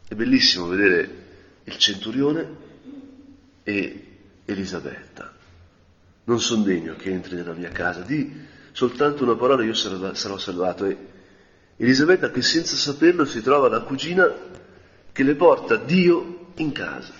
È 0.08 0.14
bellissimo 0.14 0.68
vedere 0.68 1.26
il 1.64 1.76
centurione 1.76 2.48
e 3.62 4.06
Elisabetta 4.46 5.30
non 6.24 6.40
sono 6.40 6.62
degno 6.62 6.94
che 6.96 7.10
entri 7.10 7.34
nella 7.34 7.52
mia 7.52 7.68
casa, 7.70 8.00
di 8.00 8.46
soltanto 8.72 9.24
una 9.24 9.34
parola 9.34 9.64
io 9.64 9.74
sarò 9.74 10.38
salvato. 10.38 10.86
E 10.86 10.96
Elisabetta 11.76 12.30
che 12.30 12.40
senza 12.40 12.74
saperlo 12.76 13.26
si 13.26 13.42
trova 13.42 13.68
la 13.68 13.80
cugina 13.80 14.32
che 15.12 15.22
le 15.22 15.34
porta 15.34 15.76
Dio 15.76 16.52
in 16.54 16.72
casa, 16.72 17.19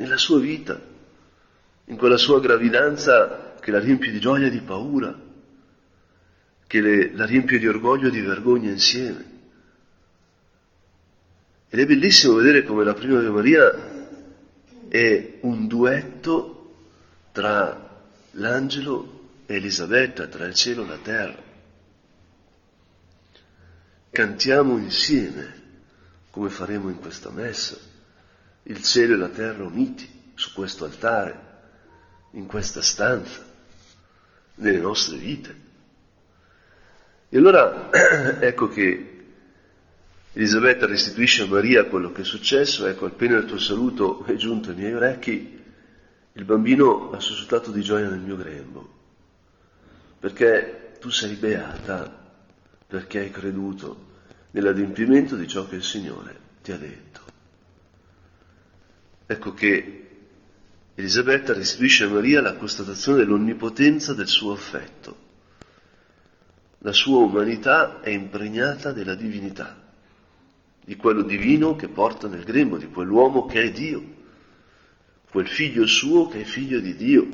nella 0.00 0.16
sua 0.16 0.38
vita, 0.38 0.80
in 1.84 1.96
quella 1.96 2.16
sua 2.16 2.40
gravidanza 2.40 3.56
che 3.60 3.70
la 3.70 3.78
riempie 3.78 4.10
di 4.10 4.18
gioia 4.18 4.46
e 4.46 4.50
di 4.50 4.60
paura, 4.60 5.14
che 6.66 6.80
le, 6.80 7.14
la 7.14 7.26
riempie 7.26 7.58
di 7.58 7.68
orgoglio 7.68 8.08
e 8.08 8.10
di 8.10 8.20
vergogna 8.22 8.70
insieme. 8.70 9.28
Ed 11.68 11.78
è 11.78 11.86
bellissimo 11.86 12.34
vedere 12.34 12.64
come 12.64 12.82
la 12.82 12.94
prima 12.94 13.18
Ave 13.18 13.28
Maria 13.28 14.08
è 14.88 15.38
un 15.42 15.66
duetto 15.68 16.74
tra 17.32 18.02
l'angelo 18.32 19.18
e 19.44 19.54
Elisabetta 19.56 20.26
tra 20.28 20.46
il 20.46 20.54
cielo 20.54 20.84
e 20.84 20.86
la 20.86 20.98
terra. 20.98 21.48
cantiamo 24.10 24.78
insieme, 24.78 25.58
come 26.30 26.48
faremo 26.48 26.88
in 26.88 26.98
questa 26.98 27.30
messa, 27.30 27.89
il 28.64 28.82
cielo 28.82 29.14
e 29.14 29.16
la 29.16 29.28
terra 29.28 29.64
uniti 29.64 30.32
su 30.34 30.52
questo 30.52 30.84
altare, 30.84 31.48
in 32.32 32.46
questa 32.46 32.82
stanza, 32.82 33.44
nelle 34.56 34.78
nostre 34.78 35.16
vite. 35.16 35.68
E 37.28 37.38
allora 37.38 37.90
ecco 38.40 38.68
che 38.68 39.24
Elisabetta 40.32 40.86
restituisce 40.86 41.42
a 41.42 41.46
Maria 41.46 41.86
quello 41.86 42.12
che 42.12 42.22
è 42.22 42.24
successo, 42.24 42.86
ecco 42.86 43.06
appena 43.06 43.36
il 43.36 43.46
tuo 43.46 43.58
saluto 43.58 44.24
è 44.24 44.34
giunto 44.34 44.70
ai 44.70 44.76
miei 44.76 44.94
orecchi, 44.94 45.58
il 46.32 46.44
bambino 46.44 47.10
ha 47.10 47.20
sussultato 47.20 47.70
di 47.70 47.82
gioia 47.82 48.08
nel 48.08 48.20
mio 48.20 48.36
grembo, 48.36 48.88
perché 50.20 50.92
tu 51.00 51.10
sei 51.10 51.34
beata, 51.34 52.18
perché 52.86 53.18
hai 53.18 53.30
creduto 53.30 54.08
nell'adempimento 54.52 55.36
di 55.36 55.48
ciò 55.48 55.66
che 55.66 55.76
il 55.76 55.84
Signore 55.84 56.38
ti 56.62 56.72
ha 56.72 56.76
detto. 56.76 57.29
Ecco 59.30 59.54
che 59.54 60.08
Elisabetta 60.96 61.52
restituisce 61.52 62.02
a 62.02 62.08
Maria 62.08 62.40
la 62.40 62.56
constatazione 62.56 63.18
dell'onnipotenza 63.18 64.12
del 64.12 64.26
suo 64.26 64.52
affetto. 64.52 65.28
La 66.78 66.92
sua 66.92 67.18
umanità 67.18 68.00
è 68.00 68.08
impregnata 68.08 68.90
della 68.90 69.14
divinità, 69.14 69.80
di 70.84 70.96
quello 70.96 71.22
divino 71.22 71.76
che 71.76 71.86
porta 71.86 72.26
nel 72.26 72.42
grembo, 72.42 72.76
di 72.76 72.88
quell'uomo 72.88 73.46
che 73.46 73.62
è 73.62 73.70
Dio 73.70 74.18
quel 75.30 75.46
figlio 75.46 75.86
suo 75.86 76.26
che 76.26 76.40
è 76.40 76.44
figlio 76.44 76.80
di 76.80 76.96
Dio. 76.96 77.28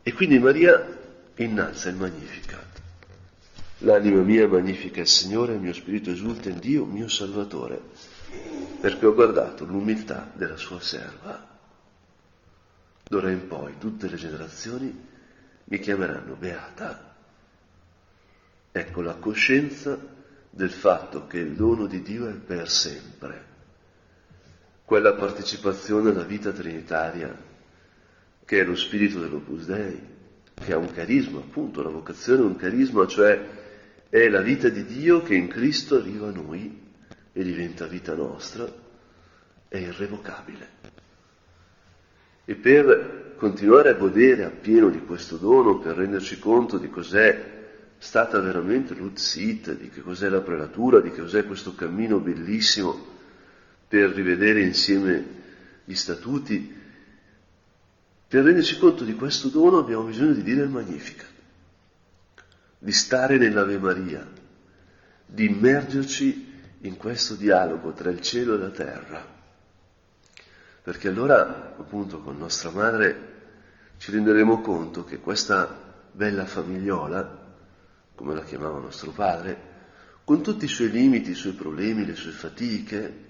E 0.00 0.12
quindi 0.12 0.38
Maria 0.38 0.96
innalza 1.38 1.88
il 1.88 1.96
Magnificat. 1.96 2.82
L'anima 3.78 4.22
mia 4.22 4.46
magnifica 4.46 5.00
il 5.00 5.08
Signore, 5.08 5.54
il 5.54 5.60
mio 5.60 5.72
spirito 5.72 6.10
esulta 6.10 6.50
in 6.50 6.60
Dio, 6.60 6.84
mio 6.84 7.08
Salvatore, 7.08 7.82
perché 8.84 9.06
ho 9.06 9.14
guardato 9.14 9.64
l'umiltà 9.64 10.30
della 10.34 10.58
sua 10.58 10.78
serva. 10.78 11.42
D'ora 13.02 13.30
in 13.30 13.46
poi 13.46 13.78
tutte 13.78 14.10
le 14.10 14.16
generazioni 14.16 14.94
mi 15.64 15.78
chiameranno 15.78 16.34
beata. 16.34 17.14
Ecco 18.70 19.00
la 19.00 19.14
coscienza 19.14 19.98
del 20.50 20.70
fatto 20.70 21.26
che 21.26 21.38
il 21.38 21.54
dono 21.54 21.86
di 21.86 22.02
Dio 22.02 22.28
è 22.28 22.34
per 22.34 22.68
sempre 22.68 23.44
quella 24.84 25.14
partecipazione 25.14 26.10
alla 26.10 26.24
vita 26.24 26.52
trinitaria 26.52 27.34
che 28.44 28.60
è 28.60 28.64
lo 28.64 28.76
spirito 28.76 29.18
dell'Opus 29.18 29.64
Dei, 29.64 29.98
che 30.52 30.72
ha 30.74 30.76
un 30.76 30.92
carisma, 30.92 31.38
appunto, 31.38 31.82
la 31.82 31.88
vocazione 31.88 32.42
è 32.42 32.44
un 32.44 32.56
carisma, 32.56 33.06
cioè 33.06 33.48
è 34.10 34.28
la 34.28 34.42
vita 34.42 34.68
di 34.68 34.84
Dio 34.84 35.22
che 35.22 35.34
in 35.34 35.48
Cristo 35.48 35.96
arriva 35.96 36.28
a 36.28 36.32
noi 36.32 36.83
e 37.36 37.42
diventa 37.42 37.86
vita 37.86 38.14
nostra, 38.14 38.64
è 39.66 39.76
irrevocabile. 39.76 40.68
E 42.44 42.54
per 42.54 43.34
continuare 43.36 43.90
a 43.90 43.94
godere 43.94 44.44
appieno 44.44 44.88
di 44.88 45.00
questo 45.00 45.36
dono, 45.36 45.78
per 45.78 45.96
renderci 45.96 46.38
conto 46.38 46.78
di 46.78 46.88
cos'è 46.88 47.52
stata 47.98 48.38
veramente 48.38 48.94
l'Uzit, 48.94 49.76
di 49.76 49.90
che 49.90 50.00
cos'è 50.00 50.28
la 50.28 50.42
prelatura, 50.42 51.00
di 51.00 51.10
che 51.10 51.22
cos'è 51.22 51.44
questo 51.44 51.74
cammino 51.74 52.20
bellissimo, 52.20 53.12
per 53.88 54.10
rivedere 54.10 54.60
insieme 54.60 55.26
gli 55.84 55.94
statuti. 55.94 56.82
Per 58.28 58.44
renderci 58.44 58.78
conto 58.78 59.02
di 59.02 59.14
questo 59.14 59.48
dono 59.48 59.78
abbiamo 59.78 60.04
bisogno 60.04 60.34
di 60.34 60.42
dire 60.42 60.62
il 60.62 60.68
Magnificat, 60.68 61.32
di 62.78 62.92
stare 62.92 63.38
nell'Ave 63.38 63.78
Maria, 63.78 64.30
di 65.26 65.46
immergerci 65.46 66.43
in 66.84 66.96
questo 66.96 67.34
dialogo 67.34 67.92
tra 67.92 68.10
il 68.10 68.20
cielo 68.20 68.54
e 68.54 68.58
la 68.58 68.70
terra. 68.70 69.26
Perché 70.82 71.08
allora, 71.08 71.74
appunto, 71.78 72.20
con 72.20 72.36
nostra 72.36 72.70
madre 72.70 73.32
ci 73.96 74.10
renderemo 74.10 74.60
conto 74.60 75.04
che 75.04 75.18
questa 75.18 75.82
bella 76.12 76.44
famigliola, 76.44 77.42
come 78.14 78.34
la 78.34 78.42
chiamava 78.42 78.78
nostro 78.78 79.12
padre, 79.12 79.72
con 80.24 80.42
tutti 80.42 80.66
i 80.66 80.68
suoi 80.68 80.90
limiti, 80.90 81.30
i 81.30 81.34
suoi 81.34 81.54
problemi, 81.54 82.04
le 82.04 82.14
sue 82.14 82.32
fatiche, 82.32 83.24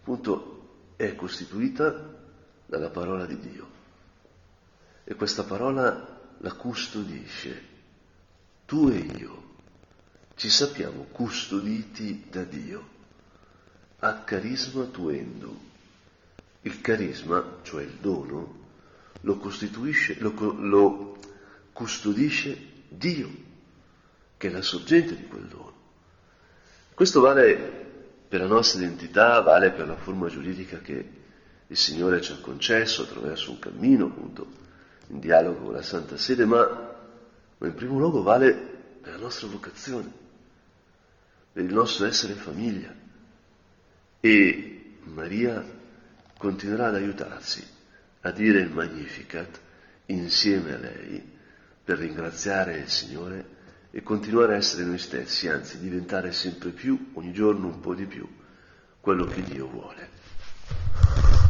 appunto 0.00 0.94
è 0.96 1.14
costituita 1.14 2.18
dalla 2.66 2.90
parola 2.90 3.26
di 3.26 3.38
Dio. 3.38 3.70
E 5.04 5.14
questa 5.14 5.44
parola 5.44 6.20
la 6.38 6.52
custodisce. 6.54 7.70
Tu 8.66 8.88
e 8.88 8.98
io 8.98 9.42
ci 10.42 10.50
sappiamo 10.50 11.06
custoditi 11.12 12.24
da 12.28 12.42
Dio. 12.42 12.88
A 14.00 14.24
carisma 14.24 14.82
tuendo. 14.86 15.56
Il 16.62 16.80
carisma, 16.80 17.58
cioè 17.62 17.84
il 17.84 17.98
dono, 18.00 18.58
lo 19.20 19.36
costituisce, 19.36 20.16
lo, 20.18 20.32
lo 20.58 21.16
custodisce 21.72 22.58
Dio, 22.88 23.30
che 24.36 24.48
è 24.48 24.50
la 24.50 24.62
sorgente 24.62 25.14
di 25.14 25.28
quel 25.28 25.44
dono. 25.44 25.74
Questo 26.92 27.20
vale 27.20 28.24
per 28.26 28.40
la 28.40 28.48
nostra 28.48 28.80
identità, 28.80 29.40
vale 29.42 29.70
per 29.70 29.86
la 29.86 29.96
forma 29.96 30.26
giuridica 30.26 30.78
che 30.78 31.08
il 31.68 31.76
Signore 31.76 32.20
ci 32.20 32.32
ha 32.32 32.40
concesso 32.40 33.02
attraverso 33.02 33.52
un 33.52 33.60
cammino, 33.60 34.06
appunto, 34.06 34.48
in 35.06 35.20
dialogo 35.20 35.66
con 35.66 35.74
la 35.74 35.82
Santa 35.82 36.16
Sede, 36.16 36.44
ma, 36.44 36.96
ma 37.58 37.66
in 37.68 37.74
primo 37.74 37.96
luogo 37.96 38.22
vale 38.22 38.52
per 39.00 39.12
la 39.12 39.18
nostra 39.18 39.46
vocazione, 39.46 40.21
il 41.54 41.72
nostro 41.72 42.06
essere 42.06 42.34
famiglia. 42.34 42.94
E 44.20 44.96
Maria 45.04 45.64
continuerà 46.38 46.88
ad 46.88 46.94
aiutarsi 46.94 47.64
a 48.20 48.30
dire 48.30 48.60
il 48.60 48.70
Magnificat 48.70 49.60
insieme 50.06 50.74
a 50.74 50.78
lei 50.78 51.30
per 51.84 51.98
ringraziare 51.98 52.78
il 52.78 52.88
Signore 52.88 53.60
e 53.90 54.02
continuare 54.02 54.54
a 54.54 54.56
essere 54.56 54.84
noi 54.84 54.98
stessi, 54.98 55.48
anzi 55.48 55.78
diventare 55.78 56.32
sempre 56.32 56.70
più, 56.70 57.10
ogni 57.14 57.32
giorno 57.32 57.66
un 57.66 57.80
po' 57.80 57.94
di 57.94 58.06
più, 58.06 58.26
quello 59.00 59.26
che 59.26 59.42
Dio 59.42 59.68
vuole. 59.68 61.41